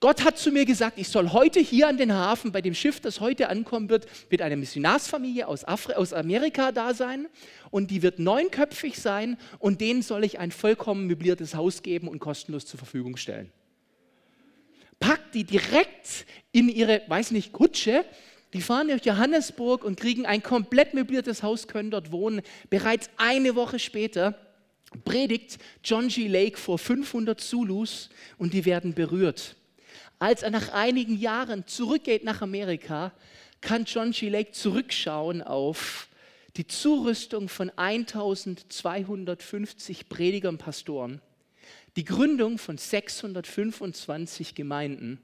Gott 0.00 0.24
hat 0.24 0.38
zu 0.38 0.50
mir 0.50 0.64
gesagt, 0.64 0.98
ich 0.98 1.08
soll 1.08 1.32
heute 1.32 1.60
hier 1.60 1.88
an 1.88 1.96
den 1.96 2.12
Hafen 2.12 2.52
bei 2.52 2.60
dem 2.60 2.74
Schiff, 2.74 3.00
das 3.00 3.20
heute 3.20 3.48
ankommen 3.48 3.88
wird, 3.88 4.06
mit 4.30 4.42
einer 4.42 4.56
Missionarsfamilie 4.56 5.46
aus, 5.46 5.64
Afri 5.64 5.94
aus 5.94 6.12
Amerika 6.12 6.72
da 6.72 6.94
sein 6.94 7.28
und 7.70 7.90
die 7.90 8.02
wird 8.02 8.18
neunköpfig 8.18 8.98
sein 8.98 9.38
und 9.58 9.80
denen 9.80 10.02
soll 10.02 10.24
ich 10.24 10.38
ein 10.38 10.50
vollkommen 10.50 11.06
möbliertes 11.06 11.54
Haus 11.54 11.82
geben 11.82 12.08
und 12.08 12.18
kostenlos 12.18 12.66
zur 12.66 12.78
Verfügung 12.78 13.16
stellen. 13.16 13.50
Packt 15.00 15.34
die 15.34 15.44
direkt 15.44 16.26
in 16.52 16.68
ihre, 16.68 17.02
weiß 17.08 17.30
nicht, 17.30 17.52
Kutsche, 17.52 18.04
die 18.52 18.60
fahren 18.60 18.88
durch 18.88 19.04
Johannesburg 19.04 19.84
und 19.84 19.98
kriegen 19.98 20.26
ein 20.26 20.42
komplett 20.42 20.94
möbliertes 20.94 21.42
Haus, 21.42 21.68
können 21.68 21.90
dort 21.90 22.12
wohnen. 22.12 22.42
Bereits 22.70 23.10
eine 23.16 23.56
Woche 23.56 23.78
später 23.78 24.38
predigt 25.04 25.58
John 25.82 26.08
G. 26.08 26.28
Lake 26.28 26.56
vor 26.56 26.78
500 26.78 27.40
Zulus 27.40 28.10
und 28.38 28.52
die 28.52 28.64
werden 28.64 28.94
berührt. 28.94 29.56
Als 30.18 30.42
er 30.42 30.50
nach 30.50 30.72
einigen 30.72 31.18
Jahren 31.18 31.66
zurückgeht 31.66 32.24
nach 32.24 32.42
Amerika, 32.42 33.12
kann 33.60 33.84
John 33.84 34.12
G. 34.12 34.28
Lake 34.28 34.52
zurückschauen 34.52 35.42
auf 35.42 36.08
die 36.56 36.66
Zurüstung 36.66 37.48
von 37.48 37.70
1250 37.76 40.08
Predigern, 40.08 40.58
Pastoren, 40.58 41.20
die 41.96 42.04
Gründung 42.04 42.58
von 42.58 42.78
625 42.78 44.54
Gemeinden 44.54 45.18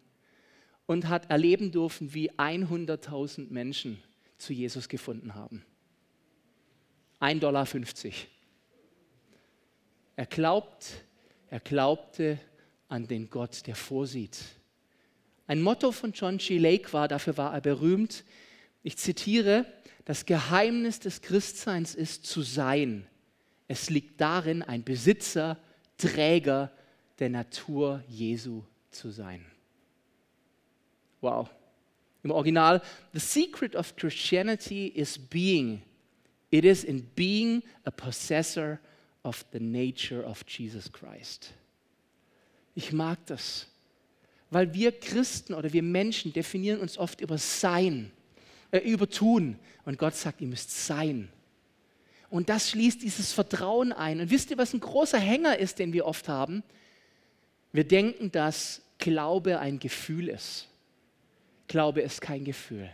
und 0.87 1.09
hat 1.09 1.31
erleben 1.31 1.71
dürfen, 1.71 2.15
wie 2.15 2.33
100.000 2.33 3.51
Menschen 3.51 4.03
zu 4.39 4.53
Jesus 4.53 4.89
gefunden 4.89 5.35
haben. 5.35 5.65
1,50 7.21 7.39
Dollar. 7.39 7.67
Er 10.21 10.27
glaubt, 10.27 11.07
er 11.49 11.61
glaubte 11.61 12.39
an 12.91 13.07
den 13.09 13.31
Gott, 13.31 13.67
der 13.67 13.75
vorsieht. 13.75 14.37
Ein 15.47 15.63
Motto 15.63 15.93
von 15.93 16.13
John 16.13 16.37
G. 16.37 16.59
Lake 16.59 16.93
war, 16.93 17.09
dafür 17.09 17.39
war 17.39 17.55
er 17.55 17.63
berühmt, 17.63 18.25
ich 18.83 18.99
zitiere, 18.99 19.65
das 20.05 20.27
Geheimnis 20.27 21.01
des 21.01 21.23
Christseins 21.23 21.95
ist 21.95 22.27
zu 22.27 22.43
sein. 22.43 23.07
Es 23.67 23.89
liegt 23.89 24.21
darin, 24.21 24.63
ein 24.63 24.85
Besitzer, 24.85 25.57
Träger 25.97 26.71
der 27.19 27.31
Natur 27.31 28.05
Jesu 28.07 28.65
zu 28.91 29.09
sein. 29.09 29.47
Wow. 31.23 31.49
Im 32.23 32.31
Original, 32.31 32.83
The 33.15 33.21
secret 33.21 33.75
of 33.75 33.97
Christianity 33.97 34.89
is 34.89 35.19
being 35.19 35.81
It 36.51 36.65
is 36.65 36.85
in 36.85 37.09
being 37.15 37.63
a 37.87 37.91
possessor 37.91 38.81
of 39.23 39.45
the 39.53 39.61
nature 39.61 40.25
of 40.25 40.45
Jesus 40.49 40.91
Christ. 40.91 41.53
Ich 42.75 42.93
mag 42.93 43.19
das, 43.27 43.67
weil 44.51 44.73
wir 44.75 44.93
Christen 44.93 45.55
oder 45.55 45.73
wir 45.73 45.83
Menschen 45.83 46.33
definieren 46.33 46.81
uns 46.81 46.99
oft 46.99 47.21
über 47.21 47.39
Sein, 47.39 48.11
äh, 48.71 48.79
über 48.79 49.09
Tun. 49.09 49.59
Und 49.85 49.99
Gott 49.99 50.15
sagt, 50.15 50.41
ihr 50.41 50.47
müsst 50.47 50.87
sein. 50.87 51.29
Und 52.31 52.49
das 52.49 52.71
schließt 52.71 53.03
dieses 53.03 53.33
Vertrauen 53.33 53.93
ein. 53.93 54.21
Und 54.21 54.31
wisst 54.31 54.51
ihr, 54.51 54.59
was 54.59 54.73
ein 54.73 54.81
großer 54.81 55.19
Hänger 55.19 55.59
ist, 55.59 55.79
den 55.79 55.93
wir 55.93 56.07
oft 56.07 56.29
haben? 56.29 56.63
Wir 57.73 57.85
denken, 57.85 58.31
dass 58.31 58.83
Glaube 58.99 59.59
ein 59.59 59.79
Gefühl 59.79 60.29
ist. 60.29 60.69
Glaube 61.67 62.01
ist 62.03 62.21
kein 62.21 62.45
Gefühl. 62.45 62.91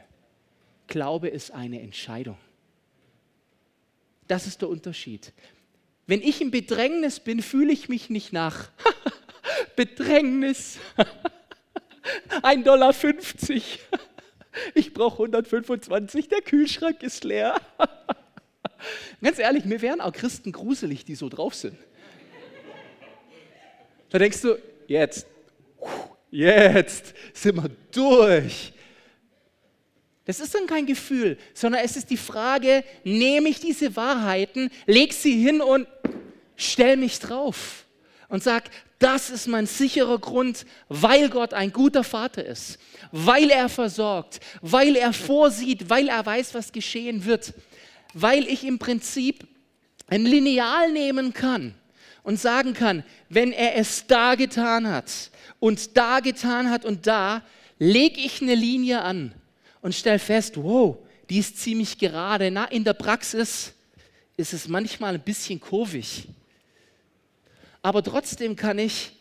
Glaube 0.86 1.28
ist 1.28 1.50
eine 1.50 1.80
Entscheidung. 1.80 2.38
Das 4.26 4.46
ist 4.46 4.60
der 4.62 4.68
Unterschied. 4.68 5.32
Wenn 6.06 6.22
ich 6.22 6.40
im 6.40 6.50
Bedrängnis 6.50 7.20
bin, 7.20 7.42
fühle 7.42 7.72
ich 7.72 7.88
mich 7.88 8.10
nicht 8.10 8.32
nach 8.32 8.70
Bedrängnis. 9.76 10.78
1,50 12.42 12.62
Dollar. 12.64 12.94
Ich 14.74 14.94
brauche 14.94 15.22
125, 15.22 16.28
der 16.28 16.40
Kühlschrank 16.40 17.02
ist 17.02 17.24
leer. 17.24 17.60
Ganz 19.20 19.38
ehrlich, 19.38 19.66
mir 19.66 19.82
wären 19.82 20.00
auch 20.00 20.12
Christen 20.12 20.50
gruselig, 20.50 21.04
die 21.04 21.14
so 21.14 21.28
drauf 21.28 21.54
sind. 21.54 21.76
Da 24.08 24.18
denkst 24.18 24.40
du, 24.40 24.56
jetzt, 24.86 25.26
jetzt 26.30 27.14
sind 27.34 27.56
wir 27.56 27.70
durch. 27.92 28.72
Das 30.26 30.40
ist 30.40 30.54
dann 30.54 30.66
kein 30.66 30.86
Gefühl, 30.86 31.38
sondern 31.54 31.82
es 31.84 31.96
ist 31.96 32.10
die 32.10 32.16
Frage, 32.16 32.82
nehme 33.04 33.48
ich 33.48 33.60
diese 33.60 33.94
Wahrheiten, 33.94 34.70
leg 34.86 35.12
sie 35.12 35.40
hin 35.40 35.60
und 35.60 35.86
stell 36.56 36.96
mich 36.96 37.20
drauf 37.20 37.86
und 38.28 38.42
sag, 38.42 38.64
das 38.98 39.30
ist 39.30 39.46
mein 39.46 39.66
sicherer 39.66 40.18
Grund, 40.18 40.66
weil 40.88 41.28
Gott 41.28 41.54
ein 41.54 41.72
guter 41.72 42.02
Vater 42.02 42.44
ist, 42.44 42.78
weil 43.12 43.50
er 43.50 43.68
versorgt, 43.68 44.40
weil 44.62 44.96
er 44.96 45.12
vorsieht, 45.12 45.88
weil 45.90 46.08
er 46.08 46.26
weiß, 46.26 46.54
was 46.54 46.72
geschehen 46.72 47.24
wird, 47.24 47.54
weil 48.12 48.48
ich 48.48 48.64
im 48.64 48.80
Prinzip 48.80 49.46
ein 50.08 50.24
Lineal 50.24 50.90
nehmen 50.92 51.34
kann 51.34 51.74
und 52.24 52.40
sagen 52.40 52.74
kann, 52.74 53.04
wenn 53.28 53.52
er 53.52 53.76
es 53.76 54.08
da 54.08 54.34
getan 54.34 54.88
hat 54.88 55.30
und 55.60 55.96
da 55.96 56.18
getan 56.18 56.68
hat 56.68 56.84
und 56.84 57.06
da, 57.06 57.42
lege 57.78 58.20
ich 58.20 58.42
eine 58.42 58.56
Linie 58.56 59.02
an 59.02 59.32
und 59.86 59.94
stelle 59.94 60.18
fest, 60.18 60.56
wow, 60.56 60.98
die 61.30 61.38
ist 61.38 61.60
ziemlich 61.60 61.96
gerade. 61.96 62.50
Na, 62.50 62.64
in 62.64 62.82
der 62.82 62.92
Praxis 62.92 63.72
ist 64.36 64.52
es 64.52 64.66
manchmal 64.66 65.14
ein 65.14 65.20
bisschen 65.20 65.60
kurvig. 65.60 66.26
Aber 67.82 68.02
trotzdem 68.02 68.56
kann 68.56 68.80
ich 68.80 69.12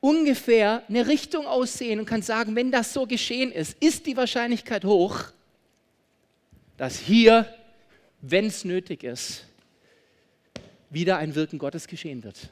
ungefähr 0.00 0.82
eine 0.88 1.06
Richtung 1.06 1.46
aussehen 1.46 2.00
und 2.00 2.06
kann 2.06 2.22
sagen, 2.22 2.56
wenn 2.56 2.72
das 2.72 2.94
so 2.94 3.06
geschehen 3.06 3.52
ist, 3.52 3.76
ist 3.78 4.06
die 4.06 4.16
Wahrscheinlichkeit 4.16 4.86
hoch, 4.86 5.24
dass 6.78 6.98
hier, 6.98 7.54
wenn 8.22 8.46
es 8.46 8.64
nötig 8.64 9.04
ist, 9.04 9.44
wieder 10.88 11.18
ein 11.18 11.34
Wirken 11.34 11.58
Gottes 11.58 11.88
geschehen 11.88 12.24
wird. 12.24 12.48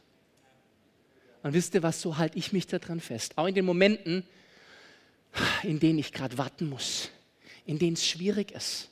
Und 1.42 1.54
wisst 1.54 1.72
ihr 1.72 1.82
was, 1.82 1.98
so 1.98 2.18
halte 2.18 2.36
ich 2.36 2.52
mich 2.52 2.66
daran 2.66 3.00
fest. 3.00 3.38
Auch 3.38 3.46
in 3.46 3.54
den 3.54 3.64
Momenten, 3.64 4.22
in 5.62 5.80
denen 5.80 5.98
ich 5.98 6.12
gerade 6.12 6.36
warten 6.36 6.68
muss, 6.68 7.08
in 7.66 7.78
denen 7.78 7.94
es 7.94 8.06
schwierig 8.06 8.52
ist. 8.52 8.88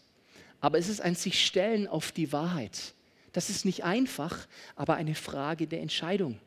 Aber 0.60 0.78
es 0.78 0.88
ist 0.88 1.00
ein 1.00 1.14
sich 1.14 1.44
stellen 1.44 1.86
auf 1.86 2.12
die 2.12 2.32
Wahrheit. 2.32 2.94
Das 3.32 3.48
ist 3.48 3.64
nicht 3.64 3.84
einfach, 3.84 4.46
aber 4.76 4.94
eine 4.94 5.14
Frage 5.14 5.66
der 5.66 5.80
Entscheidung. 5.80 6.38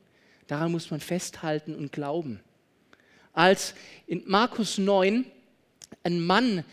Daran 0.47 0.71
muss 0.71 0.91
man 0.91 0.99
festhalten 0.99 1.75
und 1.75 1.91
glauben. 1.91 2.39
Als 3.31 3.73
in 4.05 4.23
Markus 4.27 4.77
9 4.77 5.25
ein 6.03 6.19
Mann 6.19 6.63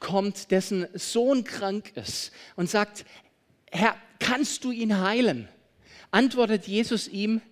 kommt, 0.00 0.50
dessen 0.50 0.86
Sohn 0.94 1.44
krank 1.44 1.92
ist 1.96 2.32
und 2.56 2.70
sagt, 2.70 3.04
Herr, 3.70 3.96
kannst 4.18 4.64
du 4.64 4.70
ihn 4.70 5.00
heilen? 5.00 5.48
Antwortet 6.10 6.66
Jesus 6.66 7.06
ihm, 7.06 7.42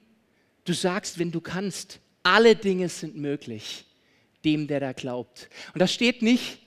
du 0.65 0.73
sagst, 0.73 1.19
wenn 1.19 1.31
du 1.31 1.41
kannst, 1.41 2.01
alle 2.23 2.57
Dinge 2.57 2.89
sind 2.89 3.17
möglich 3.17 3.85
dem, 4.45 4.67
der 4.67 4.81
da 4.81 4.93
glaubt. 4.93 5.49
Und 5.75 5.81
da 5.81 5.87
steht 5.87 6.23
nicht, 6.23 6.59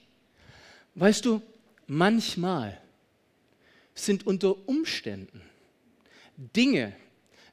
weißt 0.94 1.24
du, 1.24 1.42
manchmal 1.86 2.80
sind 3.94 4.26
unter 4.26 4.68
Umständen 4.68 5.42
Dinge, 6.36 6.94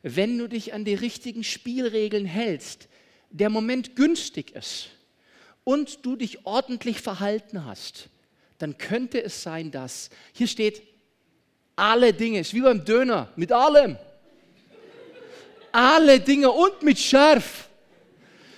wenn 0.02 0.38
du 0.38 0.48
dich 0.48 0.74
an 0.74 0.86
die 0.86 0.94
richtigen 0.94 1.44
Spielregeln 1.44 2.26
hältst, 2.26 2.88
der 3.30 3.50
Moment 3.50 3.96
günstig 3.96 4.52
ist 4.52 4.90
und 5.64 6.06
du 6.06 6.16
dich 6.16 6.46
ordentlich 6.46 7.02
verhalten 7.02 7.66
hast, 7.66 8.10
dann 8.58 8.78
könnte 8.78 9.22
es 9.22 9.44
sein, 9.44 9.72
dass 9.72 10.10
hier 10.34 10.48
steht, 10.48 10.82
alle 11.76 12.14
Dinge, 12.14 12.40
ist 12.40 12.54
wie 12.54 12.62
beim 12.62 12.84
Döner, 12.86 13.32
mit 13.36 13.52
allem. 13.52 13.98
Alle 15.72 16.20
Dinge 16.20 16.50
und 16.50 16.82
mit 16.82 16.98
Scharf 16.98 17.70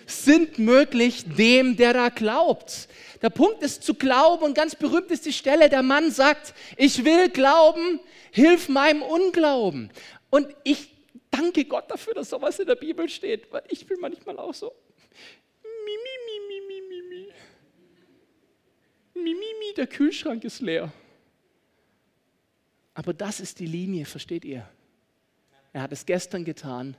sind 0.05 0.57
möglich 0.57 1.25
dem, 1.25 1.75
der 1.75 1.93
da 1.93 2.09
glaubt. 2.09 2.87
Der 3.21 3.29
Punkt 3.29 3.61
ist 3.63 3.83
zu 3.83 3.93
glauben 3.93 4.43
und 4.43 4.53
ganz 4.53 4.75
berühmt 4.75 5.11
ist 5.11 5.25
die 5.25 5.33
Stelle, 5.33 5.69
der 5.69 5.83
Mann 5.83 6.11
sagt, 6.11 6.53
ich 6.77 7.03
will 7.03 7.29
glauben, 7.29 7.99
hilf 8.31 8.69
meinem 8.69 9.01
Unglauben. 9.01 9.91
Und 10.29 10.47
ich 10.63 10.95
danke 11.29 11.65
Gott 11.65 11.91
dafür, 11.91 12.13
dass 12.13 12.29
sowas 12.29 12.59
in 12.59 12.67
der 12.67 12.75
Bibel 12.75 13.09
steht, 13.09 13.51
weil 13.51 13.63
ich 13.69 13.85
bin 13.85 13.99
manchmal 13.99 14.37
auch 14.39 14.53
so, 14.53 14.71
mi, 15.63 15.69
mi, 15.71 16.19
mi, 19.13 19.23
mi, 19.23 19.45
mi, 19.59 19.73
der 19.79 19.87
Kühlschrank 19.87 20.43
ist 20.43 20.61
leer. 20.61 20.91
Aber 22.93 23.13
das 23.13 23.39
ist 23.39 23.59
die 23.59 23.65
Linie, 23.65 24.05
versteht 24.05 24.43
ihr? 24.43 24.69
Er 25.71 25.83
hat 25.83 25.91
es 25.91 26.05
gestern 26.05 26.43
getan, 26.43 26.97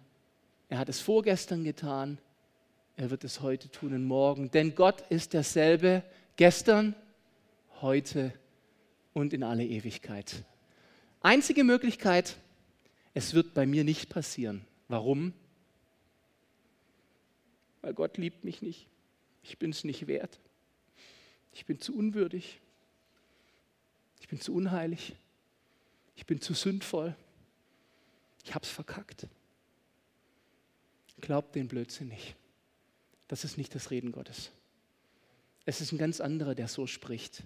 er 0.68 0.78
hat 0.78 0.88
es 0.88 1.00
vorgestern 1.00 1.64
getan, 1.64 2.18
er 3.00 3.10
wird 3.10 3.24
es 3.24 3.40
heute 3.40 3.70
tun 3.70 3.94
und 3.94 4.04
morgen. 4.04 4.50
Denn 4.50 4.74
Gott 4.74 5.02
ist 5.10 5.32
derselbe 5.32 6.02
gestern, 6.36 6.94
heute 7.80 8.32
und 9.14 9.32
in 9.32 9.42
alle 9.42 9.64
Ewigkeit. 9.64 10.44
Einzige 11.20 11.64
Möglichkeit, 11.64 12.36
es 13.14 13.34
wird 13.34 13.54
bei 13.54 13.66
mir 13.66 13.84
nicht 13.84 14.08
passieren. 14.08 14.64
Warum? 14.88 15.32
Weil 17.82 17.94
Gott 17.94 18.18
liebt 18.18 18.44
mich 18.44 18.62
nicht. 18.62 18.86
Ich 19.42 19.58
bin 19.58 19.70
es 19.70 19.84
nicht 19.84 20.06
wert. 20.06 20.38
Ich 21.52 21.64
bin 21.66 21.80
zu 21.80 21.96
unwürdig. 21.96 22.60
Ich 24.20 24.28
bin 24.28 24.40
zu 24.40 24.54
unheilig. 24.54 25.16
Ich 26.16 26.26
bin 26.26 26.40
zu 26.40 26.54
sündvoll. 26.54 27.16
Ich 28.44 28.54
habe 28.54 28.64
es 28.64 28.70
verkackt. 28.70 29.26
Glaubt 31.20 31.54
den 31.54 31.68
Blödsinn 31.68 32.08
nicht. 32.08 32.34
Das 33.30 33.44
ist 33.44 33.56
nicht 33.56 33.72
das 33.76 33.92
Reden 33.92 34.10
Gottes. 34.10 34.50
Es 35.64 35.80
ist 35.80 35.92
ein 35.92 35.98
ganz 35.98 36.20
anderer, 36.20 36.56
der 36.56 36.66
so 36.66 36.88
spricht, 36.88 37.44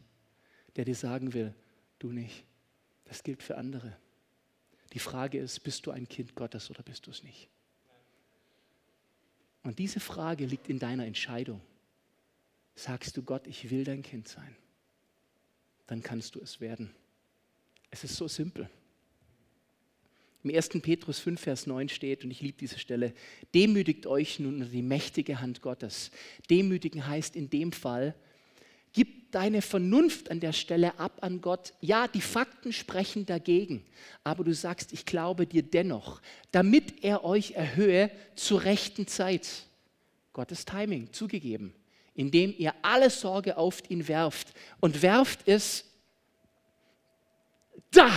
der 0.77 0.87
dir 0.87 0.95
sagen 0.95 1.35
will, 1.35 1.55
du 1.99 2.11
nicht. 2.11 2.43
Das 3.05 3.23
gilt 3.23 3.43
für 3.43 3.59
andere. 3.59 3.95
Die 4.95 4.99
Frage 4.99 5.39
ist, 5.39 5.63
bist 5.63 5.85
du 5.85 5.91
ein 5.91 6.09
Kind 6.09 6.35
Gottes 6.37 6.71
oder 6.71 6.83
bist 6.83 7.07
du 7.07 7.11
es 7.11 7.23
nicht? 7.23 7.51
Und 9.63 9.79
diese 9.79 10.01
Frage 10.01 10.47
liegt 10.47 10.71
in 10.71 10.79
deiner 10.79 11.05
Entscheidung. 11.05 11.61
Sagst 12.75 13.19
du 13.19 13.23
Gott, 13.23 13.47
ich 13.47 13.69
will 13.71 13.85
dein 13.85 14.03
Kind 14.03 14.27
sein, 14.27 14.57
dann 15.87 16.03
kannst 16.03 16.35
du 16.35 16.41
es 16.41 16.63
werden. 16.63 16.95
Es 17.91 18.05
ist 18.05 18.17
so 18.17 18.27
simpel. 18.27 18.71
Im 20.45 20.55
1. 20.55 20.69
Petrus 20.83 21.21
5, 21.21 21.41
Vers 21.41 21.67
9 21.67 21.89
steht, 21.89 22.23
und 22.23 22.31
ich 22.31 22.43
liebe 22.43 22.59
diese 22.59 22.79
Stelle, 22.79 23.15
demütigt 23.55 24.07
euch 24.07 24.39
nun 24.39 24.57
unter 24.57 24.67
die 24.67 24.83
mächtige 24.83 25.41
Hand 25.41 25.63
Gottes. 25.63 26.11
Demütigen 26.51 27.07
heißt 27.07 27.35
in 27.35 27.49
dem 27.49 27.73
Fall, 27.73 28.15
gib 28.93 29.33
deine 29.33 29.63
Vernunft 29.63 30.31
an 30.31 30.41
der 30.41 30.53
Stelle 30.53 30.99
ab 30.99 31.21
an 31.23 31.41
Gott. 31.41 31.73
Ja, 31.81 32.09
die 32.09 32.21
Fakten 32.21 32.75
sprechen 32.75 33.25
dagegen, 33.25 33.87
aber 34.23 34.45
du 34.45 34.53
sagst, 34.53 34.93
ich 34.93 35.07
glaube 35.07 35.47
dir 35.47 35.63
dennoch, 35.63 36.21
damit 36.53 37.03
er 37.03 37.25
euch 37.25 37.53
erhöhe 37.53 38.11
zur 38.37 38.65
rechten 38.65 39.07
Zeit. 39.07 39.49
Gottes 40.35 40.67
Timing 40.67 41.11
zugegeben, 41.11 41.73
indem 42.15 42.55
ihr 42.59 42.75
alle 42.83 43.09
Sorge 43.09 43.57
auf 43.57 43.81
ihn 43.89 44.09
werft. 44.09 44.53
Und 44.81 45.01
werft 45.01 45.49
es 45.49 45.87
da. 47.91 48.11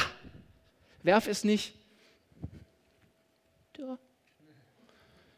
Werf 1.04 1.28
es 1.28 1.46
nicht 1.46 1.77
da. 3.78 3.98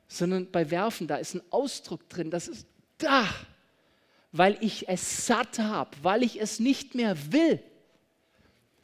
Sondern 0.08 0.50
bei 0.52 0.72
Werfen, 0.72 1.08
da 1.08 1.18
ist 1.18 1.36
ein 1.36 1.42
Ausdruck 1.52 2.10
drin, 2.10 2.32
das 2.32 2.48
ist 2.48 2.68
da, 2.98 3.28
weil 4.32 4.58
ich 4.62 4.88
es 4.90 5.28
satt 5.28 5.60
habe, 5.60 5.92
weil 6.02 6.24
ich 6.24 6.42
es 6.42 6.60
nicht 6.60 6.96
mehr 6.96 7.16
will. 7.32 7.62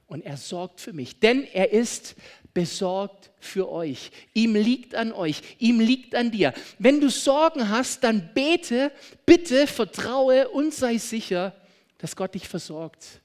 und 0.07 0.23
er 0.23 0.37
sorgt 0.37 0.81
für 0.81 0.93
mich, 0.93 1.19
denn 1.19 1.43
er 1.45 1.71
ist 1.71 2.15
besorgt 2.53 3.31
für 3.39 3.69
euch. 3.69 4.11
Ihm 4.33 4.55
liegt 4.55 4.95
an 4.95 5.11
euch, 5.11 5.41
ihm 5.59 5.79
liegt 5.79 6.15
an 6.15 6.31
dir. 6.31 6.53
Wenn 6.79 7.01
du 7.01 7.09
Sorgen 7.09 7.69
hast, 7.69 8.03
dann 8.03 8.33
bete, 8.33 8.91
bitte 9.25 9.67
vertraue 9.67 10.47
und 10.49 10.73
sei 10.73 10.97
sicher, 10.97 11.53
dass 11.97 12.15
Gott 12.15 12.33
dich 12.33 12.47
versorgt, 12.47 13.19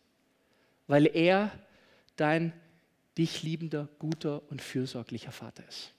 weil 0.87 1.07
er 1.07 1.53
dein 2.17 2.53
dich 3.17 3.43
liebender, 3.43 3.89
guter 3.99 4.43
und 4.51 4.63
fürsorglicher 4.63 5.33
Vater 5.33 5.63
ist. 5.69 5.93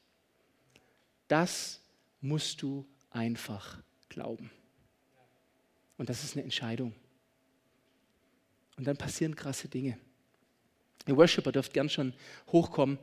Das 1.32 1.80
musst 2.20 2.62
du 2.62 2.86
einfach 3.10 3.82
glauben. 4.10 4.52
Und 5.98 6.10
das 6.10 6.26
ist 6.26 6.36
eine 6.36 6.44
Entscheidung. 6.44 6.94
Und 8.76 8.86
dann 8.86 8.98
passieren 8.98 9.34
krasse 9.34 9.70
Dinge. 9.70 9.98
Ihr 11.08 11.16
Worshipper 11.16 11.54
dürft 11.54 11.72
gern 11.72 11.88
schon 11.88 12.14
hochkommen. 12.52 13.00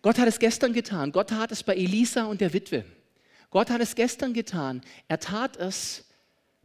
Gott 0.00 0.16
hat 0.16 0.28
es 0.28 0.38
gestern 0.38 0.72
getan. 0.72 1.10
Gott 1.10 1.30
tat 1.30 1.50
es 1.50 1.64
bei 1.64 1.74
Elisa 1.74 2.26
und 2.26 2.40
der 2.40 2.52
Witwe. 2.52 2.84
Gott 3.50 3.68
hat 3.68 3.80
es 3.80 3.96
gestern 3.96 4.32
getan. 4.32 4.82
Er 5.08 5.18
tat 5.18 5.56
es 5.56 6.04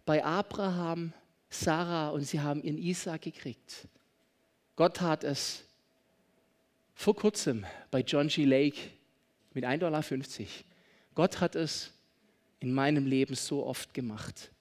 bei 0.05 0.23
Abraham, 0.23 1.13
Sarah 1.49 2.09
und 2.09 2.21
sie 2.21 2.41
haben 2.41 2.61
ihren 2.61 2.77
Isaac 2.77 3.23
gekriegt. 3.23 3.87
Gott 4.75 4.97
tat 4.97 5.23
es 5.23 5.63
vor 6.93 7.15
kurzem 7.15 7.65
bei 7.89 8.01
John 8.01 8.27
G. 8.27 8.45
Lake 8.45 8.91
mit 9.53 9.65
1,50 9.65 9.77
Dollar. 9.79 10.03
Gott 11.15 11.41
hat 11.41 11.55
es 11.55 11.91
in 12.59 12.73
meinem 12.73 13.05
Leben 13.05 13.35
so 13.35 13.65
oft 13.65 13.93
gemacht. 13.93 14.51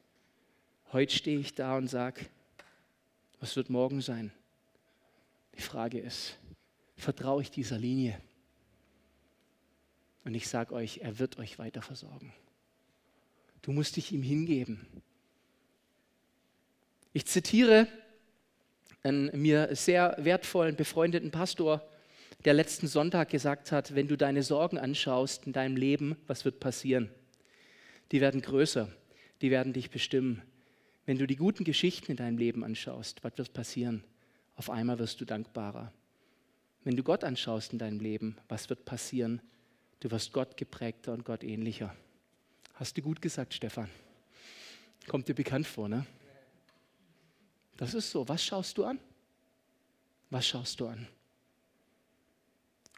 Heute 0.92 1.14
stehe 1.14 1.38
ich 1.38 1.54
da 1.54 1.76
und 1.76 1.88
sage, 1.88 2.26
was 3.40 3.56
wird 3.56 3.70
morgen 3.70 4.00
sein? 4.00 4.32
Die 5.56 5.62
Frage 5.62 5.98
ist, 5.98 6.36
vertraue 6.96 7.42
ich 7.42 7.50
dieser 7.50 7.78
Linie? 7.78 8.20
Und 10.24 10.34
ich 10.34 10.48
sage 10.48 10.74
euch, 10.74 10.98
er 10.98 11.18
wird 11.18 11.38
euch 11.38 11.58
weiter 11.58 11.82
versorgen. 11.82 12.32
Du 13.62 13.72
musst 13.72 13.96
dich 13.96 14.12
ihm 14.12 14.22
hingeben. 14.22 14.86
Ich 17.12 17.26
zitiere 17.26 17.88
einen 19.02 19.30
mir 19.40 19.74
sehr 19.74 20.16
wertvollen, 20.18 20.76
befreundeten 20.76 21.30
Pastor, 21.30 21.86
der 22.44 22.54
letzten 22.54 22.88
Sonntag 22.88 23.30
gesagt 23.30 23.72
hat, 23.72 23.94
wenn 23.94 24.08
du 24.08 24.16
deine 24.16 24.42
Sorgen 24.42 24.78
anschaust 24.78 25.46
in 25.46 25.52
deinem 25.52 25.76
Leben, 25.76 26.16
was 26.26 26.44
wird 26.44 26.60
passieren? 26.60 27.10
Die 28.10 28.20
werden 28.20 28.42
größer, 28.42 28.88
die 29.40 29.50
werden 29.50 29.72
dich 29.72 29.90
bestimmen. 29.90 30.42
Wenn 31.06 31.18
du 31.18 31.26
die 31.26 31.36
guten 31.36 31.64
Geschichten 31.64 32.12
in 32.12 32.16
deinem 32.16 32.38
Leben 32.38 32.64
anschaust, 32.64 33.22
was 33.24 33.36
wird 33.36 33.52
passieren? 33.52 34.04
Auf 34.56 34.70
einmal 34.70 34.98
wirst 34.98 35.20
du 35.20 35.24
dankbarer. 35.24 35.92
Wenn 36.84 36.96
du 36.96 37.02
Gott 37.02 37.24
anschaust 37.24 37.72
in 37.72 37.78
deinem 37.78 38.00
Leben, 38.00 38.36
was 38.48 38.68
wird 38.68 38.84
passieren? 38.84 39.40
Du 40.00 40.10
wirst 40.10 40.32
Gott 40.32 40.56
geprägter 40.56 41.12
und 41.12 41.24
Gott 41.24 41.44
ähnlicher. 41.44 41.94
Hast 42.74 42.96
du 42.96 43.02
gut 43.02 43.22
gesagt, 43.22 43.54
Stefan? 43.54 43.88
Kommt 45.06 45.28
dir 45.28 45.34
bekannt 45.34 45.66
vor, 45.66 45.88
ne? 45.88 46.06
Das 47.76 47.94
ist 47.94 48.10
so. 48.10 48.28
Was 48.28 48.44
schaust 48.44 48.78
du 48.78 48.84
an? 48.84 48.98
Was 50.30 50.46
schaust 50.46 50.80
du 50.80 50.86
an? 50.86 51.06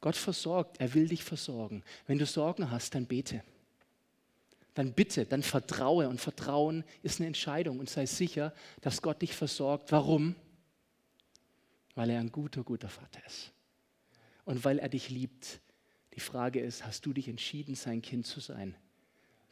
Gott 0.00 0.16
versorgt, 0.16 0.80
er 0.80 0.94
will 0.94 1.08
dich 1.08 1.24
versorgen. 1.24 1.82
Wenn 2.06 2.18
du 2.18 2.26
Sorgen 2.26 2.70
hast, 2.70 2.94
dann 2.94 3.06
bete. 3.06 3.42
Dann 4.74 4.92
bitte, 4.92 5.24
dann 5.24 5.42
vertraue. 5.42 6.08
Und 6.08 6.20
Vertrauen 6.20 6.84
ist 7.02 7.20
eine 7.20 7.28
Entscheidung. 7.28 7.78
Und 7.78 7.88
sei 7.88 8.06
sicher, 8.06 8.52
dass 8.80 9.00
Gott 9.02 9.22
dich 9.22 9.34
versorgt. 9.34 9.92
Warum? 9.92 10.34
Weil 11.94 12.10
er 12.10 12.20
ein 12.20 12.32
guter, 12.32 12.64
guter 12.64 12.88
Vater 12.88 13.24
ist. 13.26 13.52
Und 14.44 14.64
weil 14.64 14.78
er 14.78 14.88
dich 14.88 15.10
liebt. 15.10 15.60
Die 16.14 16.20
Frage 16.20 16.60
ist, 16.60 16.84
hast 16.84 17.06
du 17.06 17.12
dich 17.12 17.28
entschieden, 17.28 17.74
sein 17.74 18.02
Kind 18.02 18.26
zu 18.26 18.40
sein? 18.40 18.76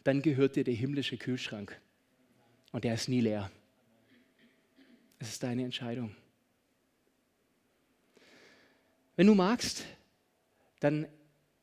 Dann 0.05 0.23
gehört 0.23 0.57
dir 0.57 0.65
der 0.65 0.75
himmlische 0.75 1.17
Kühlschrank. 1.17 1.81
Und 2.73 2.85
der 2.85 2.95
ist 2.95 3.09
nie 3.09 3.21
leer. 3.21 3.51
Es 5.19 5.29
ist 5.29 5.43
deine 5.43 5.65
Entscheidung. 5.65 6.15
Wenn 9.15 9.29
du 9.29 9.35
magst, 9.35 9.85
dann 10.83 11.07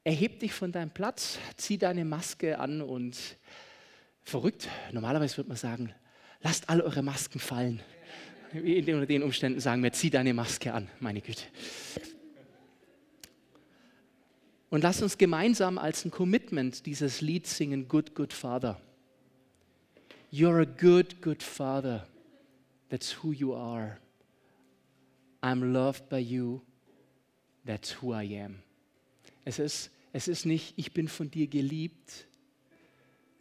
erheb 0.06 0.40
dich 0.40 0.54
von 0.54 0.72
deinem 0.72 0.92
Platz, 0.92 1.40
zieh 1.58 1.78
deine 1.78 2.06
Maske 2.06 2.58
an 2.58 2.82
und 2.82 3.18
verrückt, 4.22 4.70
normalerweise 4.94 5.36
würde 5.38 5.50
man 5.50 5.58
sagen, 5.58 5.94
lasst 6.42 6.70
alle 6.70 6.86
eure 6.86 7.02
Masken 7.04 7.40
fallen. 7.40 7.82
In 8.54 8.86
den 8.86 9.24
Umständen 9.24 9.60
sagen 9.60 9.84
wir, 9.84 9.92
zieh 9.92 10.10
deine 10.10 10.34
Maske 10.34 10.74
an, 10.74 10.88
meine 11.02 11.20
Güte. 11.20 11.44
Und 14.70 14.84
lass 14.84 15.02
uns 15.02 15.18
gemeinsam 15.18 15.78
als 15.78 16.06
ein 16.06 16.12
Commitment 16.12 16.86
dieses 16.86 17.20
Lied 17.20 17.46
singen, 17.46 17.88
Good, 17.90 18.16
Good 18.16 18.32
Father. 18.32 18.80
You're 20.32 20.62
a 20.62 20.66
good, 20.66 21.22
good 21.22 21.44
Father. 21.44 22.08
That's 22.90 23.22
who 23.22 23.34
you 23.34 23.54
are. 23.54 23.98
I'm 25.42 25.74
loved 25.74 26.08
by 26.08 26.20
you. 26.20 26.62
That's 27.66 28.02
who 28.02 28.14
I 28.14 28.24
am. 28.40 28.64
Es 29.50 29.58
ist, 29.58 29.90
es 30.14 30.28
ist 30.28 30.46
nicht, 30.46 30.76
ich 30.76 30.94
bin 30.94 31.08
von 31.08 31.32
dir 31.32 31.48
geliebt. 31.48 32.28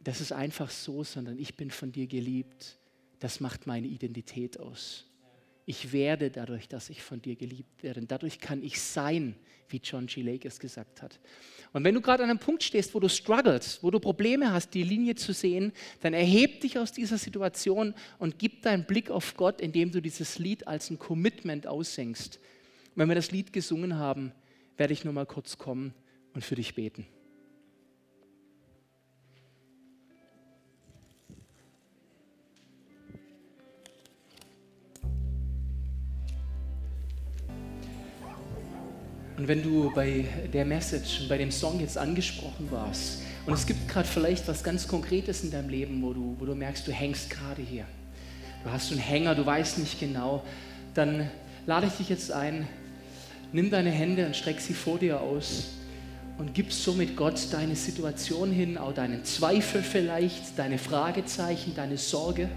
Das 0.03 0.23
ist 0.23 0.33
einfach 0.33 0.71
so, 0.71 1.05
sondern 1.05 1.39
ich 1.39 1.55
bin 1.55 1.71
von 1.71 1.93
dir 1.93 2.07
geliebt. 2.07 2.79
Das 3.19 3.41
macht 3.41 3.67
meine 3.67 3.89
Identität 3.89 4.59
aus. 4.59 5.05
Ich 5.67 5.93
werde 5.93 6.31
dadurch, 6.31 6.67
dass 6.67 6.89
ich 6.89 7.03
von 7.03 7.21
dir 7.21 7.37
geliebt 7.37 7.83
werde. 7.83 8.01
Und 8.01 8.11
dadurch 8.11 8.39
kann 8.39 8.63
ich 8.63 8.81
sein, 8.81 9.37
wie 9.69 9.83
John 9.85 10.07
G. 10.07 10.23
Lake 10.23 10.49
es 10.49 10.59
gesagt 10.59 11.03
hat. 11.03 11.21
Und 11.75 11.85
wenn 11.85 11.95
du 11.95 12.01
gerade 12.01 12.23
an 12.23 12.31
einem 12.31 12.39
Punkt 12.39 12.63
stehst, 12.63 12.95
wo 12.95 13.01
du 13.01 13.11
struggles, 13.11 13.83
wo 13.83 13.91
du 13.91 14.01
Probleme 14.01 14.51
hast, 14.51 14.73
die 14.73 14.85
Linie 14.85 15.15
zu 15.15 15.35
sehen, 15.35 15.73
dann 16.01 16.15
erheb 16.15 16.63
dich 16.63 16.79
aus 16.79 16.91
dieser 16.91 17.19
Situation 17.19 17.93
und 18.19 18.39
gib 18.39 18.63
deinen 18.63 18.87
Blick 18.87 19.11
auf 19.11 19.37
Gott, 19.37 19.61
indem 19.61 19.93
du 19.93 20.01
dieses 20.01 20.39
Lied 20.39 20.67
als 20.67 20.89
ein 20.89 20.99
Commitment 20.99 21.67
aussingst. 21.67 22.37
Und 22.95 22.97
wenn 22.97 23.09
wir 23.09 23.15
das 23.15 23.31
Lied 23.31 23.53
gesungen 23.53 23.97
haben, 23.97 24.33
werde 24.79 24.93
ich 24.93 25.05
nur 25.05 25.13
mal 25.13 25.27
kurz 25.27 25.59
kommen 25.59 25.93
und 26.35 26.45
für 26.45 26.55
dich 26.55 26.75
beten. 26.75 27.07
Und 39.37 39.47
wenn 39.47 39.63
du 39.63 39.93
bei 39.95 40.25
der 40.53 40.65
Message 40.65 41.21
und 41.21 41.29
bei 41.29 41.39
dem 41.39 41.53
Song 41.53 41.79
jetzt 41.79 41.97
angesprochen 41.97 42.69
warst 42.73 43.23
und 43.47 43.53
es 43.53 43.67
gibt 43.67 43.87
gerade 43.89 44.09
vielleicht 44.09 44.49
was 44.49 44.65
ganz 44.65 44.89
Konkretes 44.89 45.45
in 45.45 45.53
deinem 45.53 45.69
Leben, 45.69 46.03
wo 46.03 46.13
du, 46.13 46.37
wo 46.41 46.45
du 46.45 46.57
merkst, 46.57 46.87
du 46.89 46.93
hängst 46.93 47.31
gerade 47.31 47.63
hier, 47.63 47.85
du 48.65 48.71
hast 48.71 48.91
einen 48.91 49.01
Hänger, 49.01 49.37
du 49.37 49.47
weißt 49.47 49.79
nicht 49.79 50.01
genau, 50.01 50.45
dann 50.95 51.31
lade 51.67 51.87
ich 51.87 51.93
dich 51.95 52.09
jetzt 52.09 52.33
ein, 52.33 52.67
Nimm 53.53 53.71
deine 53.71 53.91
Hände 53.91 54.27
und 54.27 54.37
streck 54.37 54.61
sie 54.61 54.75
vor 54.75 54.99
dir 54.99 55.21
aus 55.21 55.71
und 56.39 56.55
gib 56.55 56.73
somit 56.73 57.17
Gott 57.17 57.49
deine 57.51 57.75
Situation 57.75 58.53
hin, 58.53 58.79
auch 58.79 58.93
deinen 58.93 59.25
Zweifel 59.25 59.83
vielleicht, 59.83 60.59
deine 60.59 60.79
Fragezeichen, 60.79 61.75
deine 61.75 61.97
Sorge. 61.97 62.49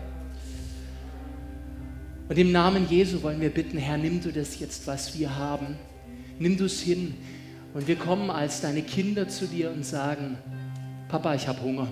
Und 2.30 2.38
im 2.38 2.52
Namen 2.52 2.88
Jesu 2.90 3.24
wollen 3.24 3.42
wir 3.42 3.50
bitten, 3.50 3.78
Herr, 3.78 3.98
nimm 3.98 4.22
du 4.22 4.32
das 4.32 4.60
jetzt, 4.60 4.86
was 4.88 5.18
wir 5.18 5.36
haben. 5.36 5.78
Nimm 6.40 6.58
du 6.58 6.66
es 6.66 6.82
hin. 6.82 7.14
Und 7.74 7.88
wir 7.88 7.96
kommen 7.96 8.30
als 8.30 8.62
deine 8.62 8.84
Kinder 8.84 9.28
zu 9.28 9.48
dir 9.48 9.72
und 9.72 9.86
sagen, 9.86 10.38
Papa, 11.08 11.36
ich 11.36 11.48
habe 11.48 11.62
Hunger. 11.62 11.88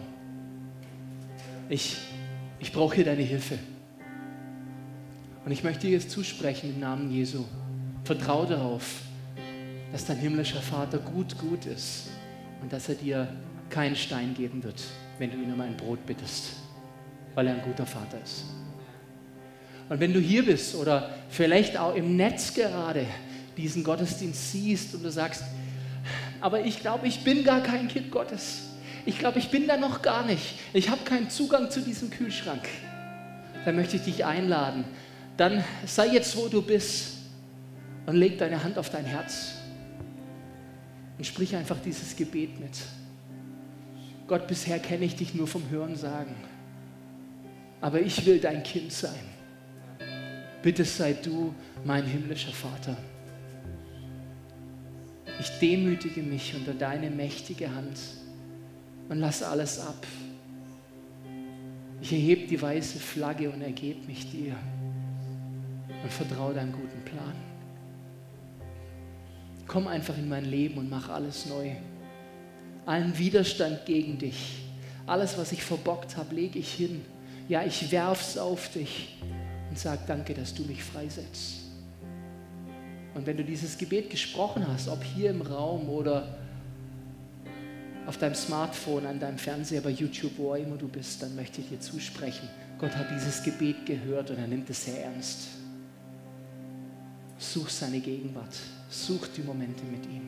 Ich, 1.70 1.98
ich 2.60 2.72
brauche 2.72 2.96
hier 2.96 3.06
deine 3.06 3.24
Hilfe. 3.24 3.58
Und 5.44 5.52
ich 5.52 5.64
möchte 5.64 5.88
dir 5.88 5.94
jetzt 5.94 6.12
zusprechen 6.12 6.70
im 6.70 6.80
Namen 6.80 7.12
Jesu. 7.12 7.46
Vertrau 8.10 8.44
darauf, 8.44 9.02
dass 9.92 10.04
dein 10.04 10.18
himmlischer 10.18 10.64
Vater 10.64 10.98
gut, 10.98 11.38
gut 11.38 11.68
ist 11.68 12.08
und 12.60 12.74
dass 12.74 12.90
er 12.90 12.96
dir 12.96 13.28
keinen 13.70 13.96
Stein 13.96 14.34
geben 14.34 14.64
wird, 14.64 14.82
wenn 15.20 15.30
du 15.30 15.38
ihn 15.38 15.54
um 15.54 15.62
ein 15.62 15.78
Brot 15.78 16.04
bittest, 16.08 16.54
weil 17.36 17.46
er 17.46 17.54
ein 17.54 17.62
guter 17.62 17.86
Vater 17.86 18.18
ist. 18.24 18.46
Und 19.90 20.00
wenn 20.00 20.12
du 20.12 20.20
hier 20.20 20.44
bist 20.44 20.74
oder 20.74 21.12
vielleicht 21.30 21.78
auch 21.78 21.94
im 21.94 22.18
Netz 22.18 22.56
gerade 22.56 23.06
diesen 23.56 23.84
Gottesdienst 23.84 24.54
siehst 24.54 24.96
und 24.96 25.04
du 25.04 25.12
sagst, 25.12 25.44
aber 26.42 26.66
ich 26.66 26.80
glaube, 26.80 27.08
ich 27.08 27.24
bin 27.24 27.44
gar 27.44 27.62
kein 27.62 27.88
Kind 27.90 28.10
Gottes. 28.10 28.70
Ich 29.06 29.20
glaube, 29.20 29.38
ich 29.38 29.52
bin 29.52 29.68
da 29.68 29.78
noch 29.78 30.02
gar 30.02 30.26
nicht. 30.26 30.56
Ich 30.74 30.90
habe 30.90 31.04
keinen 31.04 31.30
Zugang 31.30 31.70
zu 31.70 31.80
diesem 31.80 32.10
Kühlschrank. 32.10 32.68
Dann 33.66 33.76
möchte 33.76 33.98
ich 33.98 34.02
dich 34.02 34.26
einladen. 34.26 34.84
Dann 35.38 35.64
sei 35.86 36.08
jetzt, 36.08 36.36
wo 36.38 36.48
du 36.48 36.64
bist 36.64 37.19
und 38.10 38.16
leg 38.16 38.40
deine 38.40 38.64
Hand 38.64 38.80
auf 38.80 38.90
dein 38.90 39.06
Herz 39.06 39.54
und 41.20 41.24
sprich 41.24 41.56
einfach 41.56 41.78
dieses 41.86 42.16
Gebet 42.16 42.60
mit. 42.60 42.72
Gott, 44.26 44.48
bisher 44.48 44.80
kenne 44.80 45.06
ich 45.06 45.16
dich 45.16 45.36
nur 45.36 45.46
vom 45.46 45.70
Hören 45.70 45.96
sagen, 45.96 46.34
aber 47.80 48.02
ich 48.02 48.26
will 48.26 48.40
dein 48.40 48.64
Kind 48.64 48.92
sein. 48.92 49.30
Bitte 50.64 50.86
sei 50.86 51.14
du 51.14 51.54
mein 51.86 52.04
himmlischer 52.04 52.52
Vater. 52.52 52.98
Ich 55.40 55.60
demütige 55.60 56.24
mich 56.24 56.56
unter 56.56 56.74
deine 56.74 57.12
mächtige 57.12 57.74
Hand 57.76 58.00
und 59.08 59.20
lass 59.20 59.44
alles 59.44 59.80
ab. 59.80 60.08
Ich 62.02 62.12
erhebe 62.12 62.48
die 62.48 62.60
weiße 62.60 62.98
Flagge 62.98 63.52
und 63.52 63.62
ergebe 63.62 64.04
mich 64.08 64.32
dir 64.32 64.56
und 66.02 66.12
vertraue 66.12 66.56
deinem 66.56 66.72
guten 66.72 67.06
Plan. 67.06 67.49
Komm 69.70 69.88
einfach 69.88 70.18
in 70.18 70.28
mein 70.28 70.46
Leben 70.46 70.80
und 70.80 70.90
mach 70.90 71.10
alles 71.10 71.46
neu. 71.46 71.72
Allen 72.88 73.16
Widerstand 73.20 73.86
gegen 73.86 74.18
dich, 74.18 74.64
alles, 75.06 75.38
was 75.38 75.52
ich 75.52 75.64
verbockt 75.64 76.18
habe, 76.18 76.34
lege 76.34 76.58
ich 76.58 76.74
hin. 76.74 77.06
Ja, 77.48 77.64
ich 77.64 77.92
werf's 77.92 78.38
auf 78.38 78.72
dich 78.72 79.20
und 79.70 79.78
sag 79.78 80.08
danke, 80.08 80.34
dass 80.34 80.56
du 80.56 80.64
mich 80.64 80.84
freisetzt. 80.84 81.62
Und 83.14 83.28
wenn 83.28 83.38
du 83.38 83.44
dieses 83.44 83.78
Gebet 83.78 84.10
gesprochen 84.10 84.68
hast, 84.68 84.88
ob 84.88 85.04
hier 85.04 85.30
im 85.30 85.44
Raum 85.44 85.88
oder 85.88 86.36
auf 88.08 88.18
deinem 88.18 88.36
Smartphone, 88.36 89.06
an 89.06 89.20
deinem 89.20 89.38
Fernseher, 89.38 89.82
bei 89.82 89.92
YouTube, 89.92 90.32
wo 90.38 90.56
immer 90.56 90.78
du 90.78 90.88
bist, 90.88 91.22
dann 91.22 91.36
möchte 91.36 91.62
ich 91.62 91.70
dir 91.70 91.80
zusprechen. 91.80 92.50
Gott 92.80 92.96
hat 92.96 93.08
dieses 93.12 93.44
Gebet 93.44 93.86
gehört 93.86 94.32
und 94.32 94.40
er 94.40 94.48
nimmt 94.48 94.68
es 94.70 94.86
sehr 94.86 95.04
ernst. 95.04 95.48
Such 97.38 97.70
seine 97.70 98.00
Gegenwart, 98.00 98.56
such 98.90 99.28
die 99.36 99.42
Momente 99.42 99.84
mit 99.86 100.06
ihm. 100.06 100.28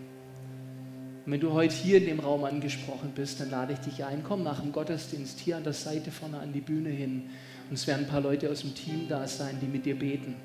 Und 1.26 1.34
wenn 1.34 1.39
du 1.39 1.51
heute 1.51 1.76
hier 1.76 1.97
in 1.97 2.05
dem 2.05 2.20
Raum 2.20 2.43
angesprochen 2.43 3.12
bist, 3.14 3.39
dann 3.39 3.51
lade 3.51 3.74
ich 3.74 3.80
dich 3.80 4.03
ein, 4.05 4.24
komm 4.24 4.43
nach 4.43 4.62
dem 4.62 4.72
Gottesdienst 4.72 5.39
hier 5.39 5.57
an 5.57 5.64
der 5.64 5.74
Seite 5.74 6.12
vorne 6.12 6.39
an 6.39 6.53
die 6.53 6.62
Bühne 6.62 6.89
hin. 6.89 7.24
Und 7.70 7.76
es 7.76 7.86
werden 7.86 8.05
ein 8.05 8.09
paar 8.09 8.22
Leute 8.22 8.49
aus 8.49 8.62
dem 8.62 8.74
Team 8.74 9.07
da 9.07 9.28
sein, 9.28 9.57
die 9.62 9.68
mit 9.68 9.86
dir 9.86 9.97
beten. 9.97 10.36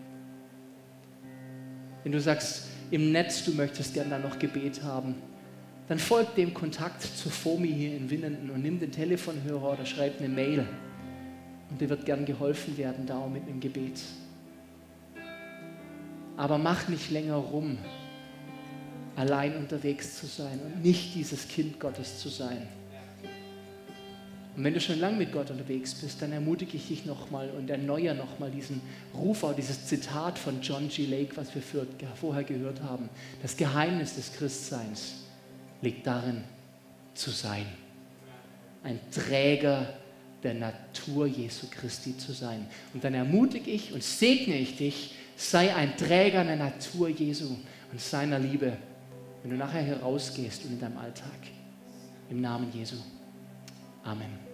Wenn 2.03 2.13
du 2.13 2.21
sagst, 2.21 2.69
im 2.91 3.11
Netz, 3.11 3.45
du 3.45 3.53
möchtest 3.53 3.95
gern 3.95 4.11
da 4.11 4.19
noch 4.19 4.39
Gebet 4.39 4.83
haben, 4.83 5.17
dann 5.89 5.99
folg 5.99 6.35
dem 6.35 6.53
Kontakt 6.53 7.03
zur 7.03 7.33
FOMI 7.33 7.69
hier 7.69 7.97
in 7.97 8.11
Winnenden 8.11 8.51
und 8.51 8.63
nimm 8.63 8.79
den 8.79 8.93
Telefonhörer 8.93 9.73
oder 9.73 9.87
schreib 9.87 10.19
eine 10.19 10.29
Mail. 10.29 10.67
Und 11.71 11.81
dir 11.81 11.89
wird 11.89 12.05
gern 12.05 12.25
geholfen 12.25 12.77
werden, 12.77 13.07
da 13.07 13.19
auch 13.19 13.31
mit 13.31 13.43
einem 13.49 13.61
Gebet. 13.61 14.01
Aber 16.37 16.59
mach 16.59 16.89
nicht 16.89 17.11
länger 17.11 17.37
rum, 17.37 17.79
allein 19.17 19.57
unterwegs 19.57 20.19
zu 20.19 20.27
sein 20.27 20.61
und 20.65 20.85
nicht 20.85 21.15
dieses 21.15 21.49
Kind 21.49 21.81
Gottes 21.81 22.19
zu 22.21 22.29
sein. 22.29 22.69
Und 24.57 24.65
wenn 24.65 24.73
du 24.73 24.81
schon 24.81 24.99
lange 24.99 25.19
mit 25.19 25.33
Gott 25.33 25.51
unterwegs 25.51 25.95
bist, 25.95 26.23
dann 26.23 26.33
ermutige 26.33 26.79
ich 26.79 26.89
dich 26.89 27.05
nochmal 27.05 27.51
und 27.51 27.69
erneuere 27.69 28.15
nochmal 28.15 28.51
diesen 28.51 28.81
Ruf, 29.15 29.45
auch 29.45 29.55
dieses 29.55 29.87
Zitat 29.87 30.39
von 30.39 30.63
John 30.63 30.89
G. 30.89 31.05
Lake, 31.05 31.37
was 31.37 31.55
wir 31.55 31.63
vorher 32.15 32.45
gehört 32.45 32.81
haben. 32.83 33.11
Das 33.43 33.57
Geheimnis 33.57 34.15
des 34.15 34.33
Christseins 34.33 35.25
liegt 35.83 36.07
darin, 36.07 36.43
zu 37.15 37.31
sein. 37.31 37.67
Ein 38.83 38.99
Träger 39.11 39.93
der 40.43 40.55
Natur 40.55 41.27
Jesu 41.27 41.67
Christi 41.71 42.17
zu 42.17 42.33
sein. 42.33 42.67
Und 42.95 43.05
dann 43.05 43.15
ermutige 43.15 43.71
ich 43.71 43.93
und 43.93 44.03
segne 44.03 44.57
ich 44.57 44.77
dich, 44.77 45.15
sei 45.37 45.75
ein 45.75 45.97
Träger 45.97 46.45
der 46.45 46.57
Natur 46.57 47.09
Jesu 47.09 47.57
und 47.93 48.01
seiner 48.01 48.39
Liebe, 48.39 48.77
wenn 49.43 49.51
du 49.51 49.57
nachher 49.57 49.83
herausgehst 49.83 50.65
und 50.65 50.73
in 50.73 50.81
deinem 50.81 50.99
Alltag. 50.99 51.31
Im 52.29 52.41
Namen 52.41 52.73
Jesu. 52.73 52.97
Amen. 54.03 54.46